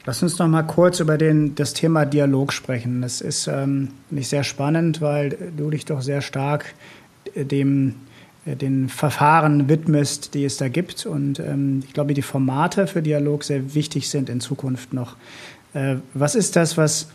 [0.05, 3.03] Lass uns noch mal kurz über den, das Thema Dialog sprechen.
[3.03, 6.75] Das ist ähm, nicht sehr spannend, weil du dich doch sehr stark
[7.35, 7.97] äh, dem
[8.47, 11.07] äh, den Verfahren widmest, die es da gibt.
[11.07, 15.17] Und ähm, ich glaube, die Formate für Dialog sehr wichtig sind in Zukunft noch.
[15.75, 17.09] Äh, was ist das, was,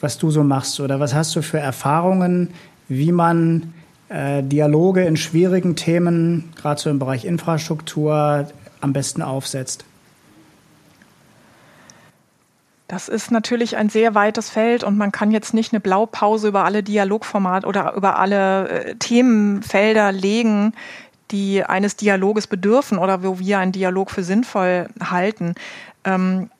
[0.00, 0.80] was du so machst?
[0.80, 2.50] Oder was hast du für Erfahrungen,
[2.88, 3.74] wie man
[4.08, 8.48] äh, Dialoge in schwierigen Themen, gerade so im Bereich Infrastruktur,
[8.80, 9.84] am besten aufsetzt?
[12.88, 16.64] Das ist natürlich ein sehr weites Feld und man kann jetzt nicht eine Blaupause über
[16.64, 20.72] alle Dialogformate oder über alle äh, Themenfelder legen,
[21.30, 25.54] die eines Dialoges bedürfen oder wo wir einen Dialog für sinnvoll halten.
[26.04, 26.50] Ähm,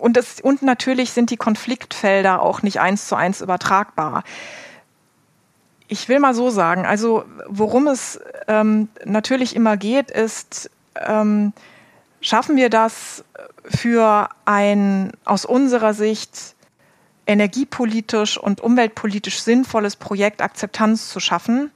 [0.00, 4.24] und, das, und natürlich sind die Konfliktfelder auch nicht eins zu eins übertragbar.
[5.88, 11.52] Ich will mal so sagen, also worum es ähm, natürlich immer geht, ist, ähm,
[12.20, 13.24] schaffen wir das
[13.64, 16.54] für ein aus unserer Sicht
[17.26, 21.70] energiepolitisch und umweltpolitisch sinnvolles Projekt Akzeptanz zu schaffen,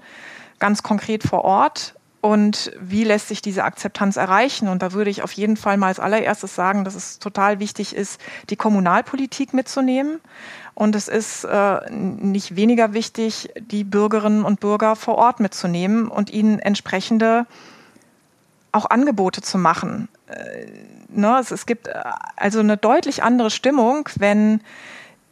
[0.58, 1.94] ganz konkret vor Ort.
[2.24, 4.68] Und wie lässt sich diese Akzeptanz erreichen?
[4.68, 7.94] Und da würde ich auf jeden Fall mal als allererstes sagen, dass es total wichtig
[7.94, 10.22] ist, die Kommunalpolitik mitzunehmen.
[10.72, 16.30] Und es ist äh, nicht weniger wichtig, die Bürgerinnen und Bürger vor Ort mitzunehmen und
[16.30, 17.44] ihnen entsprechende
[18.72, 20.08] auch Angebote zu machen.
[20.28, 20.64] Äh,
[21.08, 21.92] ne, es, es gibt äh,
[22.36, 24.62] also eine deutlich andere Stimmung, wenn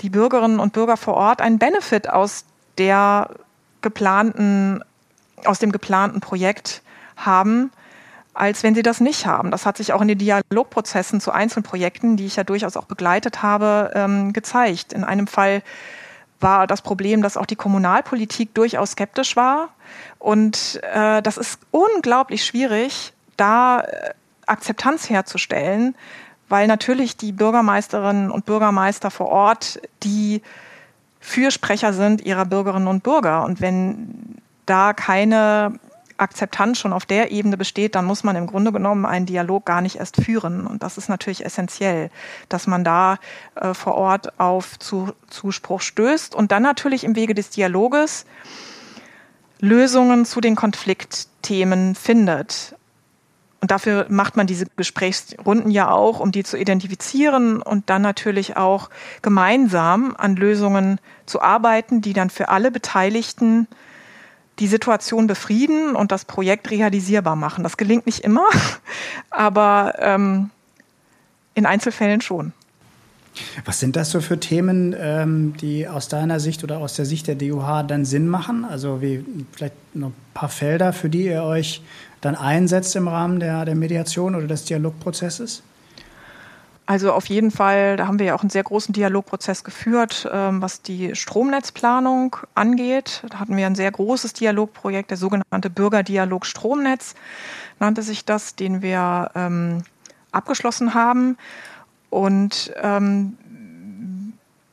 [0.03, 2.45] die Bürgerinnen und Bürger vor Ort einen Benefit aus
[2.77, 3.31] der
[3.81, 4.85] geplanten,
[5.47, 6.82] aus dem geplanten Projekt
[7.27, 7.71] haben,
[8.35, 9.51] als wenn sie das nicht haben.
[9.51, 13.43] Das hat sich auch in den Dialogprozessen zu Einzelprojekten, die ich ja durchaus auch begleitet
[13.43, 14.93] habe, ähm, gezeigt.
[14.93, 15.63] In einem Fall
[16.41, 19.69] war das Problem, dass auch die Kommunalpolitik durchaus skeptisch war.
[20.19, 24.11] Und äh, das ist unglaublich schwierig, da äh,
[24.47, 25.95] Akzeptanz herzustellen,
[26.49, 30.43] weil natürlich die Bürgermeisterinnen und Bürgermeister vor Ort die
[31.21, 33.45] Fürsprecher sind ihrer Bürgerinnen und Bürger.
[33.45, 35.79] Und wenn da keine
[36.23, 39.83] Akzeptanz schon auf der Ebene besteht, dann muss man im Grunde genommen einen Dialog gar
[39.83, 40.67] nicht erst führen.
[40.67, 42.11] Und das ist natürlich essentiell,
[42.49, 43.19] dass man da
[43.57, 48.25] äh, vor Ort auf zu, Zuspruch stößt und dann natürlich im Wege des Dialoges
[49.61, 52.75] Lösungen zu den Konfliktthemen findet.
[53.61, 58.57] Und dafür macht man diese Gesprächsrunden ja auch, um die zu identifizieren und dann natürlich
[58.57, 58.91] auch
[59.23, 63.69] gemeinsam an Lösungen zu arbeiten, die dann für alle Beteiligten
[64.59, 67.65] die Situation befrieden und das Projekt realisierbar machen.
[67.65, 68.47] Das gelingt nicht immer,
[69.31, 70.51] aber ähm,
[71.55, 72.53] in Einzelfällen schon.
[73.65, 77.29] Was sind das so für Themen, ähm, die aus deiner Sicht oder aus der Sicht
[77.29, 78.67] der DUH dann Sinn machen?
[78.67, 81.83] Also wie vielleicht noch ein paar Felder, für die ihr euch
[82.21, 85.63] dann einsetzt im Rahmen der, der Mediation oder des Dialogprozesses?
[86.85, 90.61] Also auf jeden Fall, da haben wir ja auch einen sehr großen Dialogprozess geführt, ähm,
[90.61, 93.23] was die Stromnetzplanung angeht.
[93.29, 97.15] Da hatten wir ein sehr großes Dialogprojekt, der sogenannte Bürgerdialog Stromnetz
[97.79, 99.83] nannte sich das, den wir ähm,
[100.33, 101.37] abgeschlossen haben.
[102.11, 103.37] Und ähm,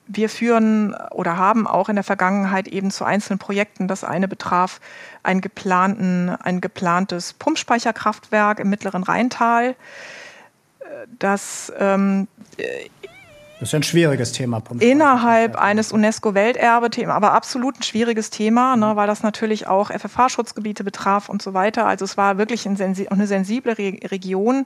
[0.07, 3.87] wir führen oder haben auch in der Vergangenheit eben zu einzelnen Projekten.
[3.87, 4.81] Das eine betraf
[5.21, 9.75] ein, geplanten, ein geplantes Pumpspeicherkraftwerk im mittleren Rheintal
[11.17, 12.27] dass ähm,
[13.59, 14.63] das ist ein schwieriges Thema.
[14.79, 21.27] Innerhalb eines UNESCO-Welterbe-Thema, aber absolut ein schwieriges Thema, ne, weil das natürlich auch FFH-Schutzgebiete betraf
[21.27, 21.85] und so weiter.
[21.85, 24.65] Also es war wirklich ein sensi eine sensible Re Region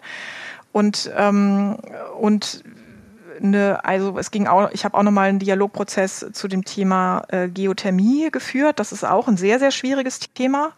[0.71, 1.77] und ähm,
[2.19, 2.63] und
[3.41, 7.49] eine, also es ging auch, ich habe auch nochmal einen Dialogprozess zu dem Thema äh,
[7.49, 8.79] Geothermie geführt.
[8.79, 10.71] Das ist auch ein sehr, sehr schwieriges Thema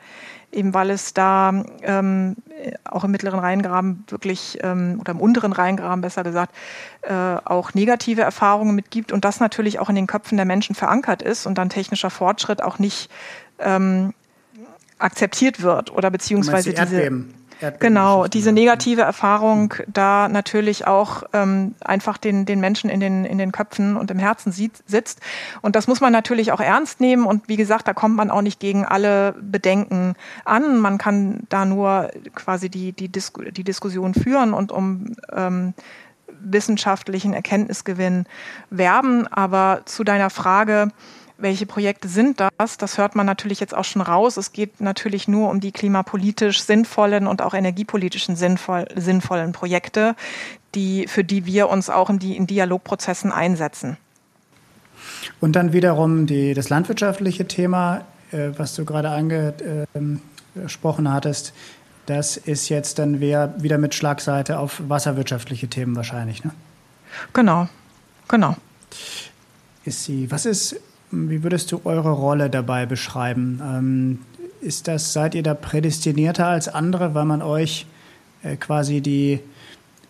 [0.56, 2.36] eben weil es da ähm,
[2.84, 6.56] auch im mittleren Rheingraben wirklich ähm, oder im unteren Rheingraben besser gesagt
[7.02, 11.22] äh, auch negative Erfahrungen mitgibt und das natürlich auch in den Köpfen der Menschen verankert
[11.22, 13.10] ist und dann technischer Fortschritt auch nicht
[13.60, 14.14] ähm,
[14.98, 17.26] akzeptiert wird oder beziehungsweise die diese
[17.80, 23.38] Genau, diese negative Erfahrung da natürlich auch ähm, einfach den, den Menschen in den, in
[23.38, 25.22] den Köpfen und im Herzen sieht, sitzt.
[25.62, 27.26] Und das muss man natürlich auch ernst nehmen.
[27.26, 30.80] Und wie gesagt, da kommt man auch nicht gegen alle Bedenken an.
[30.80, 35.74] Man kann da nur quasi die, die, Disku die Diskussion führen und um ähm,
[36.40, 38.26] wissenschaftlichen Erkenntnisgewinn
[38.70, 39.28] werben.
[39.28, 40.90] Aber zu deiner Frage,
[41.38, 42.78] welche Projekte sind das?
[42.78, 44.38] Das hört man natürlich jetzt auch schon raus.
[44.38, 50.16] Es geht natürlich nur um die klimapolitisch sinnvollen und auch energiepolitischen sinnvoll, sinnvollen Projekte,
[50.76, 53.98] die, für die wir uns auch in, die, in Dialogprozessen einsetzen.
[55.42, 61.54] Und dann wiederum die, das landwirtschaftliche Thema, äh, was du gerade angesprochen hattest,
[62.06, 66.52] das ist jetzt dann wieder mit Schlagseite auf wasserwirtschaftliche Themen wahrscheinlich, ne?
[67.34, 67.68] Genau,
[68.28, 68.56] genau.
[69.86, 70.80] Ist sie, was ist
[71.30, 73.62] wie würdest du eure Rolle dabei beschreiben?
[73.64, 74.20] Ähm,
[74.62, 77.86] ist das, seid ihr da prädestinierter als andere, weil man euch
[78.44, 79.40] äh, quasi die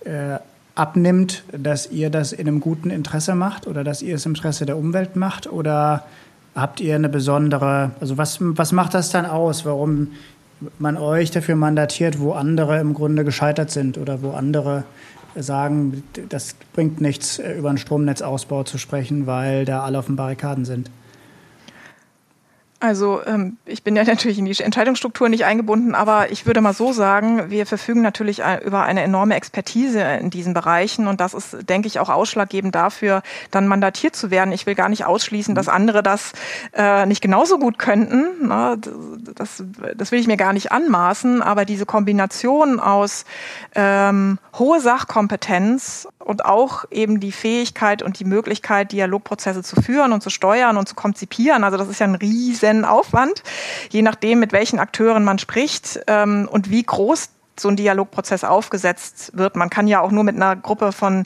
[0.05, 0.39] äh,
[0.75, 4.65] abnimmt, dass ihr das in einem guten Interesse macht oder dass ihr es im Interesse
[4.65, 5.47] der Umwelt macht?
[5.47, 6.05] Oder
[6.55, 10.09] habt ihr eine besondere, also was, was macht das dann aus, warum
[10.79, 14.83] man euch dafür mandatiert, wo andere im Grunde gescheitert sind oder wo andere
[15.35, 20.15] sagen, das bringt nichts, äh, über einen Stromnetzausbau zu sprechen, weil da alle auf den
[20.15, 20.89] Barrikaden sind.
[22.81, 26.73] Also ähm, ich bin ja natürlich in die Entscheidungsstruktur nicht eingebunden, aber ich würde mal
[26.73, 31.69] so sagen, wir verfügen natürlich über eine enorme Expertise in diesen Bereichen und das ist,
[31.69, 34.51] denke ich, auch ausschlaggebend dafür, dann mandatiert zu werden.
[34.51, 36.33] Ich will gar nicht ausschließen, dass andere das
[36.73, 38.47] äh, nicht genauso gut könnten.
[38.47, 38.77] Ne?
[39.35, 39.63] Das,
[39.95, 43.25] das will ich mir gar nicht anmaßen, aber diese Kombination aus
[43.73, 50.21] ähm, hohe Sachkompetenz und auch eben die Fähigkeit und die Möglichkeit, Dialogprozesse zu führen und
[50.21, 51.63] zu steuern und zu konzipieren.
[51.63, 53.43] Also das ist ja ein riesen Aufwand,
[53.89, 59.31] je nachdem, mit welchen Akteuren man spricht ähm, und wie groß so ein Dialogprozess aufgesetzt
[59.33, 59.55] wird.
[59.55, 61.23] Man kann ja auch nur mit einer Gruppe von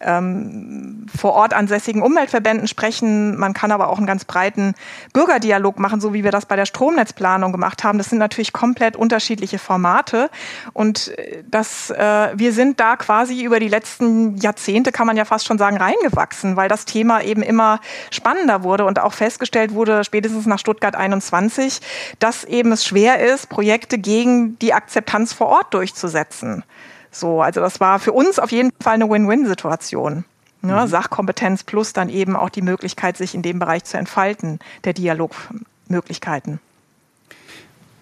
[0.00, 3.36] ähm, vor Ort ansässigen Umweltverbänden sprechen.
[3.36, 4.74] Man kann aber auch einen ganz breiten
[5.12, 7.98] Bürgerdialog machen, so wie wir das bei der Stromnetzplanung gemacht haben.
[7.98, 10.30] Das sind natürlich komplett unterschiedliche Formate.
[10.72, 15.24] Und äh, das, äh, wir sind da quasi über die letzten Jahrzehnte, kann man ja
[15.24, 20.04] fast schon sagen, reingewachsen, weil das Thema eben immer spannender wurde und auch festgestellt wurde,
[20.04, 21.80] spätestens nach Stuttgart 21,
[22.18, 26.64] dass eben es schwer ist, Projekte gegen die Akzeptanz vor Ort Ort durchzusetzen.
[27.10, 30.24] So, also das war für uns auf jeden Fall eine Win-Win-Situation.
[30.62, 30.82] Ne?
[30.82, 30.86] Mhm.
[30.88, 36.60] Sachkompetenz plus dann eben auch die Möglichkeit, sich in dem Bereich zu entfalten, der Dialogmöglichkeiten.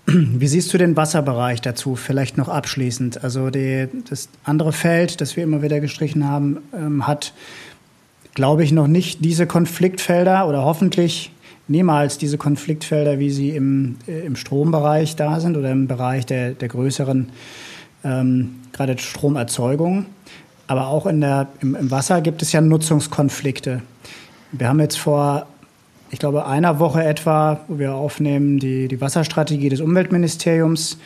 [0.06, 1.94] Wie siehst du den Wasserbereich dazu?
[1.94, 3.22] Vielleicht noch abschließend.
[3.22, 7.32] Also die, das andere Feld, das wir immer wieder gestrichen haben, ähm, hat,
[8.34, 11.32] glaube ich, noch nicht diese Konfliktfelder oder hoffentlich
[11.68, 16.52] niemals diese Konfliktfelder, wie sie im, äh, im Strombereich da sind oder im Bereich der,
[16.52, 17.30] der größeren,
[18.04, 20.06] ähm, gerade Stromerzeugung.
[20.66, 23.82] Aber auch in der, im, im Wasser gibt es ja Nutzungskonflikte.
[24.52, 25.46] Wir haben jetzt vor,
[26.10, 30.98] ich glaube, einer Woche etwa, wo wir aufnehmen, die, die Wasserstrategie des Umweltministeriums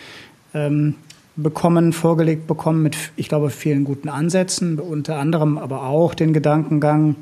[0.55, 0.95] ähm,
[1.37, 7.17] bekommen, vorgelegt bekommen mit, ich glaube, vielen guten Ansätzen, unter anderem aber auch den Gedankengang,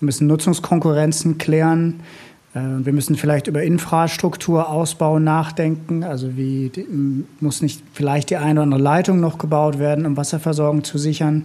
[0.00, 2.00] wir müssen Nutzungskonkurrenzen klären.
[2.54, 6.04] Äh, wir müssen vielleicht über Infrastrukturausbau nachdenken.
[6.04, 6.70] Also wie
[7.40, 11.44] muss nicht vielleicht die eine oder andere Leitung noch gebaut werden, um Wasserversorgung zu sichern?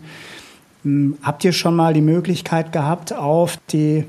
[0.84, 4.06] Hm, habt ihr schon mal die Möglichkeit gehabt, auf die,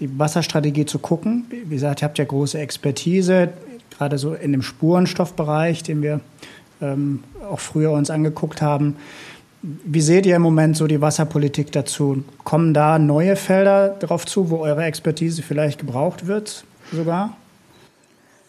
[0.00, 1.46] die Wasserstrategie zu gucken?
[1.50, 3.50] Wie gesagt, ihr habt ja große Expertise,
[3.90, 6.20] gerade so in dem Spurenstoffbereich, den wir
[6.80, 8.96] ähm, auch früher uns angeguckt haben.
[9.66, 12.22] Wie seht ihr im Moment so die Wasserpolitik dazu?
[12.44, 17.34] Kommen da neue Felder drauf zu, wo eure Expertise vielleicht gebraucht wird sogar?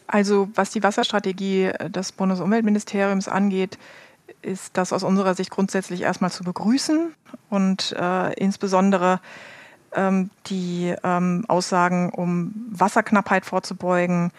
[0.08, 3.78] Also was die Wasserstrategie des Bundesumweltministeriums angeht,
[4.42, 7.14] ist das aus unserer Sicht grundsätzlich erstmal zu begrüßen
[7.50, 9.22] und äh, insbesondere
[9.94, 14.32] ähm, die ähm, Aussagen, um Wasserknappheit vorzubeugen,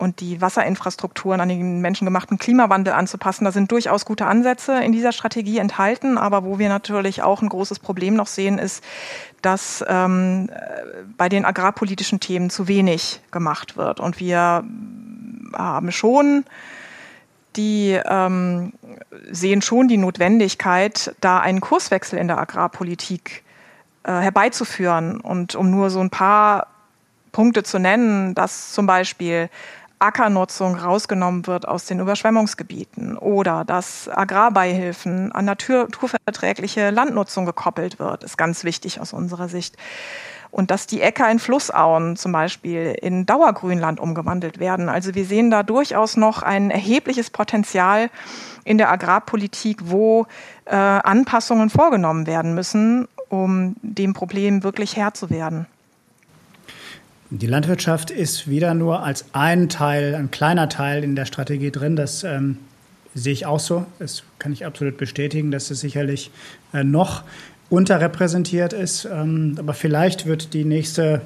[0.00, 3.44] und die Wasserinfrastrukturen an den menschengemachten Klimawandel anzupassen.
[3.44, 7.50] Da sind durchaus gute Ansätze in dieser Strategie enthalten, aber wo wir natürlich auch ein
[7.50, 8.82] großes Problem noch sehen, ist,
[9.42, 10.48] dass ähm,
[11.18, 14.00] bei den agrarpolitischen Themen zu wenig gemacht wird.
[14.00, 14.64] Und wir
[15.54, 16.44] haben schon
[17.56, 18.72] die ähm,
[19.30, 23.42] sehen schon die Notwendigkeit, da einen Kurswechsel in der Agrarpolitik
[24.04, 25.20] äh, herbeizuführen.
[25.20, 26.68] Und um nur so ein paar
[27.32, 29.50] Punkte zu nennen, dass zum Beispiel
[30.00, 38.38] Ackernutzung rausgenommen wird aus den Überschwemmungsgebieten oder dass Agrarbeihilfen an naturverträgliche Landnutzung gekoppelt wird, ist
[38.38, 39.76] ganz wichtig aus unserer Sicht.
[40.50, 44.88] Und dass die Äcker in Flussauen zum Beispiel in Dauergrünland umgewandelt werden.
[44.88, 48.10] Also wir sehen da durchaus noch ein erhebliches Potenzial
[48.64, 50.26] in der Agrarpolitik, wo
[50.64, 55.66] äh, Anpassungen vorgenommen werden müssen, um dem Problem wirklich Herr zu werden.
[57.32, 61.94] Die Landwirtschaft ist wieder nur als ein Teil, ein kleiner Teil in der Strategie drin.
[61.94, 62.58] Das ähm,
[63.14, 63.86] sehe ich auch so.
[64.00, 66.32] Das kann ich absolut bestätigen, dass es sicherlich
[66.72, 67.22] äh, noch
[67.68, 69.04] unterrepräsentiert ist.
[69.04, 71.22] Ähm, aber vielleicht wird die nächste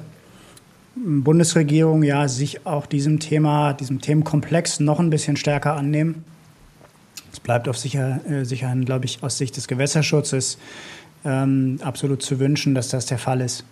[0.95, 6.23] ähm, Bundesregierung ja sich auch diesem Thema, diesem Themenkomplex noch ein bisschen stärker annehmen.
[7.33, 10.59] Es bleibt auf sicher, äh, sicher glaube ich, aus Sicht des Gewässerschutzes
[11.25, 13.65] ähm, absolut zu wünschen, dass das der Fall ist.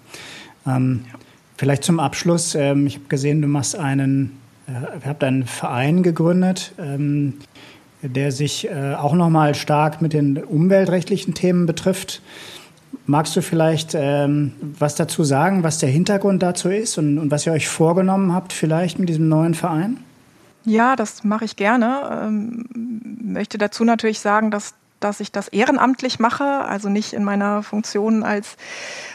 [0.65, 1.19] Ähm, ja.
[1.63, 2.55] Vielleicht zum Abschluss.
[2.55, 4.37] Ähm, ich habe gesehen, du machst einen,
[4.67, 7.35] äh, habt einen Verein gegründet, ähm,
[8.01, 12.21] der sich äh, auch nochmal stark mit den umweltrechtlichen Themen betrifft.
[13.05, 17.45] Magst du vielleicht ähm, was dazu sagen, was der Hintergrund dazu ist und, und, was
[17.45, 19.99] ihr euch vorgenommen habt, vielleicht mit diesem neuen Verein?
[20.65, 22.25] Ja, das mache ich gerne.
[22.25, 22.65] Ähm,
[23.23, 24.73] möchte dazu natürlich sagen, dass
[25.03, 28.57] dass ich das ehrenamtlich mache, also nicht in meiner Funktion als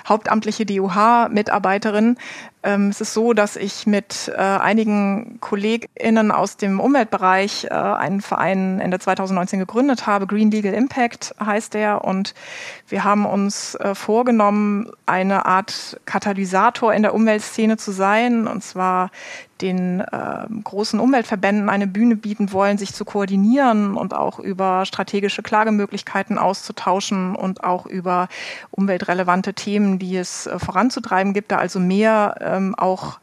[0.09, 2.17] hauptamtliche DUH-Mitarbeiterin.
[2.63, 8.21] Ähm, es ist so, dass ich mit äh, einigen KollegInnen aus dem Umweltbereich äh, einen
[8.21, 10.27] Verein Ende 2019 gegründet habe.
[10.27, 12.05] Green Legal Impact heißt der.
[12.05, 12.35] Und
[12.89, 18.49] wir haben uns äh, vorgenommen, eine Art Katalysator in der Umweltszene zu sein.
[18.49, 19.11] Und zwar
[19.61, 25.43] den äh, großen Umweltverbänden eine Bühne bieten wollen, sich zu koordinieren und auch über strategische
[25.43, 28.29] Klagemöglichkeiten auszutauschen und auch über
[28.71, 33.19] umweltrelevante Themen, die es äh, voranzutreiben gibt, da also mehr ähm, auch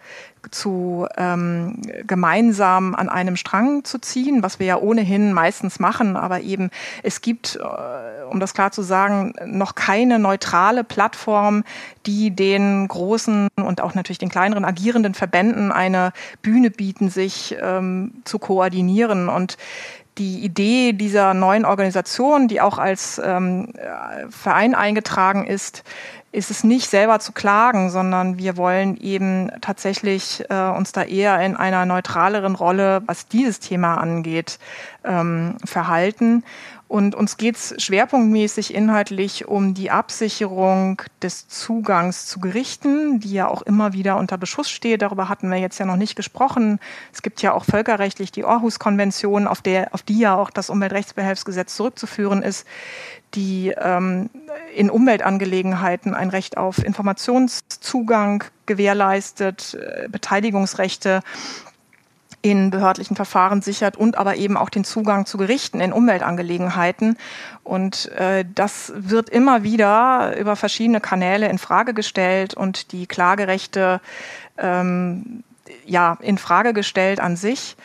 [0.51, 6.41] zu ähm, gemeinsam an einem Strang zu ziehen, was wir ja ohnehin meistens machen, aber
[6.41, 6.69] eben
[7.03, 11.63] es gibt, äh, um das klar zu sagen, noch keine neutrale Plattform,
[12.05, 18.21] die den großen und auch natürlich den kleineren agierenden Verbänden eine Bühne bieten, sich ähm,
[18.26, 19.30] zu koordinieren.
[19.30, 19.57] Und
[20.17, 23.73] die Idee dieser neuen Organisation, die auch als ähm,
[24.30, 25.84] Verein eingetragen ist,
[26.36, 31.39] ist es nicht selber zu klagen, sondern wir wollen eben tatsächlich äh, uns da eher
[31.39, 34.59] in einer neutraleren Rolle, was dieses Thema angeht,
[35.05, 36.43] ähm, verhalten.
[36.88, 43.47] Und uns geht es schwerpunktmäßig inhaltlich um die Absicherung des Zugangs zu Gerichten, die ja
[43.47, 45.01] auch immer wieder unter Beschuss steht.
[45.01, 46.79] Darüber hatten wir jetzt ja noch nicht gesprochen.
[47.11, 52.43] Es gibt ja auch völkerrechtlich die Aarhus-Konvention, auf, auf die ja auch das Umweltrechtsbehelfsgesetz zurückzuführen
[52.43, 52.67] ist,
[53.36, 54.29] die ähm,
[54.73, 61.21] in Umweltangelegenheiten ein Recht auf Informationszugang gewährleistet, äh, Beteiligungsrechte
[62.45, 67.17] in behördlichen Verfahren sichert und aber eben auch den Zugang zu Gerichten in Umweltangelegenheiten.
[67.63, 73.99] Und äh, das wird immer wieder über verschiedene Kanäle in Frage gestellt und die Klagerechte
[74.59, 75.43] ähm,
[75.88, 77.75] ja in Frage gestellt an sich.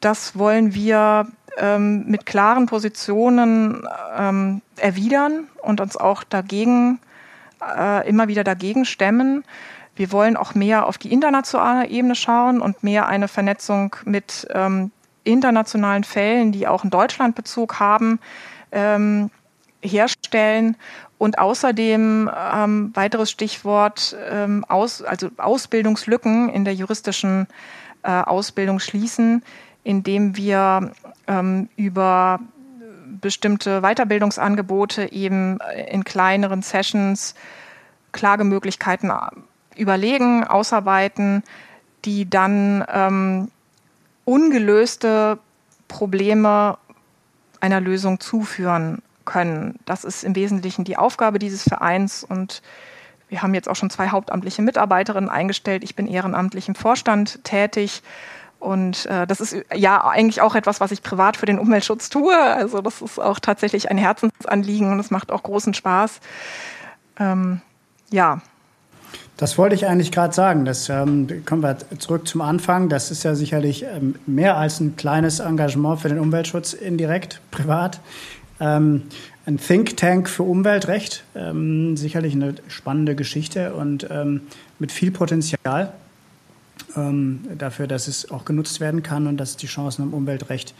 [0.00, 1.26] Das wollen wir
[1.56, 3.86] ähm, mit klaren Positionen
[4.16, 6.98] ähm, erwidern und uns auch dagegen
[7.76, 9.44] äh, immer wieder dagegen stemmen.
[9.94, 14.90] Wir wollen auch mehr auf die internationale Ebene schauen und mehr eine Vernetzung mit ähm,
[15.24, 18.20] internationalen Fällen, die auch in Deutschland Bezug haben,
[18.72, 19.30] ähm,
[19.82, 20.76] herstellen.
[21.18, 27.46] Und außerdem ähm, weiteres Stichwort ähm, aus, also Ausbildungslücken in der juristischen
[28.02, 29.42] äh, Ausbildung schließen,
[29.86, 30.90] indem wir
[31.28, 32.40] ähm, über
[33.20, 35.58] bestimmte Weiterbildungsangebote eben
[35.88, 37.36] in kleineren Sessions
[38.10, 39.12] Klagemöglichkeiten
[39.76, 41.44] überlegen, ausarbeiten,
[42.04, 43.48] die dann ähm,
[44.24, 45.38] ungelöste
[45.86, 46.78] Probleme
[47.60, 49.78] einer Lösung zuführen können.
[49.84, 52.60] Das ist im Wesentlichen die Aufgabe dieses Vereins und
[53.28, 55.84] wir haben jetzt auch schon zwei hauptamtliche Mitarbeiterinnen eingestellt.
[55.84, 58.02] Ich bin ehrenamtlich im Vorstand tätig.
[58.66, 62.36] Und äh, das ist ja eigentlich auch etwas, was ich privat für den Umweltschutz tue.
[62.36, 66.18] Also das ist auch tatsächlich ein Herzensanliegen und es macht auch großen Spaß.
[67.20, 67.60] Ähm,
[68.10, 68.40] ja.
[69.36, 70.64] Das wollte ich eigentlich gerade sagen.
[70.64, 72.88] Das ähm, kommen wir zurück zum Anfang.
[72.88, 78.00] Das ist ja sicherlich ähm, mehr als ein kleines Engagement für den Umweltschutz indirekt, privat.
[78.58, 79.04] Ähm,
[79.46, 84.40] ein Think Tank für Umweltrecht, ähm, sicherlich eine spannende Geschichte und ähm,
[84.80, 85.92] mit viel Potenzial
[86.96, 90.74] ähm, dafür, dass es auch genutzt werden kann und dass die Chancen im Umweltrecht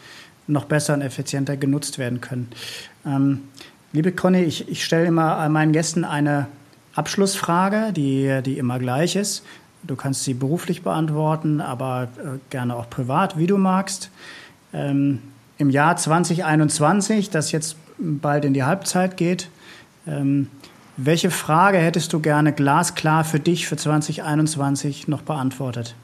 [0.47, 2.49] noch besser und effizienter genutzt werden können.
[3.05, 3.43] Ähm,
[3.91, 6.47] liebe Conny, ich, ich stelle immer meinen Gästen eine
[6.95, 9.43] Abschlussfrage, die, die immer gleich ist.
[9.83, 14.09] Du kannst sie beruflich beantworten, aber äh, gerne auch privat, wie du magst.
[14.73, 15.21] Ähm,
[15.57, 19.49] Im Jahr 2021, das jetzt bald in die Halbzeit geht.
[20.07, 20.47] Ähm,
[20.97, 25.95] welche Frage hättest du gerne glasklar für dich für 2021 noch beantwortet?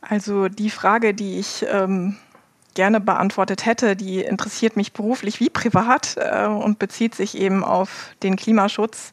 [0.00, 2.16] Also die Frage, die ich ähm,
[2.74, 8.10] gerne beantwortet hätte, die interessiert mich beruflich wie privat äh, und bezieht sich eben auf
[8.22, 9.12] den Klimaschutz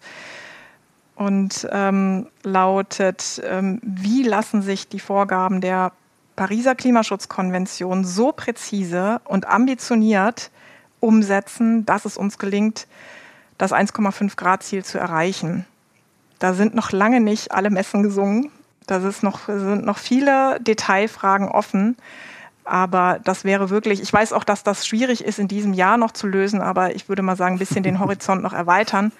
[1.15, 5.91] und ähm, lautet, ähm, wie lassen sich die Vorgaben der
[6.35, 10.51] Pariser Klimaschutzkonvention so präzise und ambitioniert
[10.99, 12.87] umsetzen, dass es uns gelingt,
[13.61, 15.65] das 1,5 Grad Ziel zu erreichen.
[16.39, 18.49] Da sind noch lange nicht alle Messen gesungen.
[18.87, 21.95] Da noch, sind noch viele Detailfragen offen.
[22.65, 26.11] Aber das wäre wirklich, ich weiß auch, dass das schwierig ist in diesem Jahr noch
[26.11, 29.11] zu lösen, aber ich würde mal sagen, ein bisschen den Horizont noch erweitern.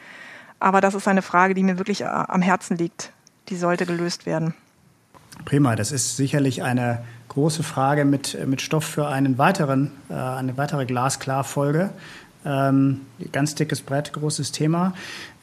[0.59, 3.11] Aber das ist eine Frage, die mir wirklich äh, am Herzen liegt.
[3.49, 4.55] Die sollte gelöst werden.
[5.45, 10.57] Prima, das ist sicherlich eine große Frage mit, mit Stoff für einen weiteren, äh, eine
[10.57, 11.91] weitere Glasklar-Folge.
[12.43, 14.93] Ähm, ganz dickes Brett, großes Thema.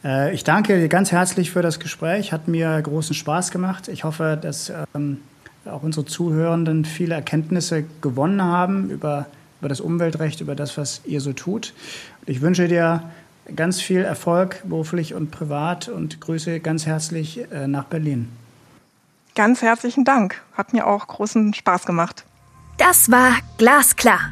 [0.03, 2.31] Äh, ich danke dir ganz herzlich für das Gespräch.
[2.33, 3.87] Hat mir großen Spaß gemacht.
[3.87, 5.19] Ich hoffe, dass ähm,
[5.65, 9.27] auch unsere Zuhörenden viele Erkenntnisse gewonnen haben über,
[9.59, 11.73] über das Umweltrecht, über das, was ihr so tut.
[12.21, 13.03] Und ich wünsche dir
[13.55, 18.29] ganz viel Erfolg beruflich und privat und grüße ganz herzlich äh, nach Berlin.
[19.35, 20.41] Ganz herzlichen Dank.
[20.53, 22.25] Hat mir auch großen Spaß gemacht.
[22.77, 24.31] Das war Glasklar,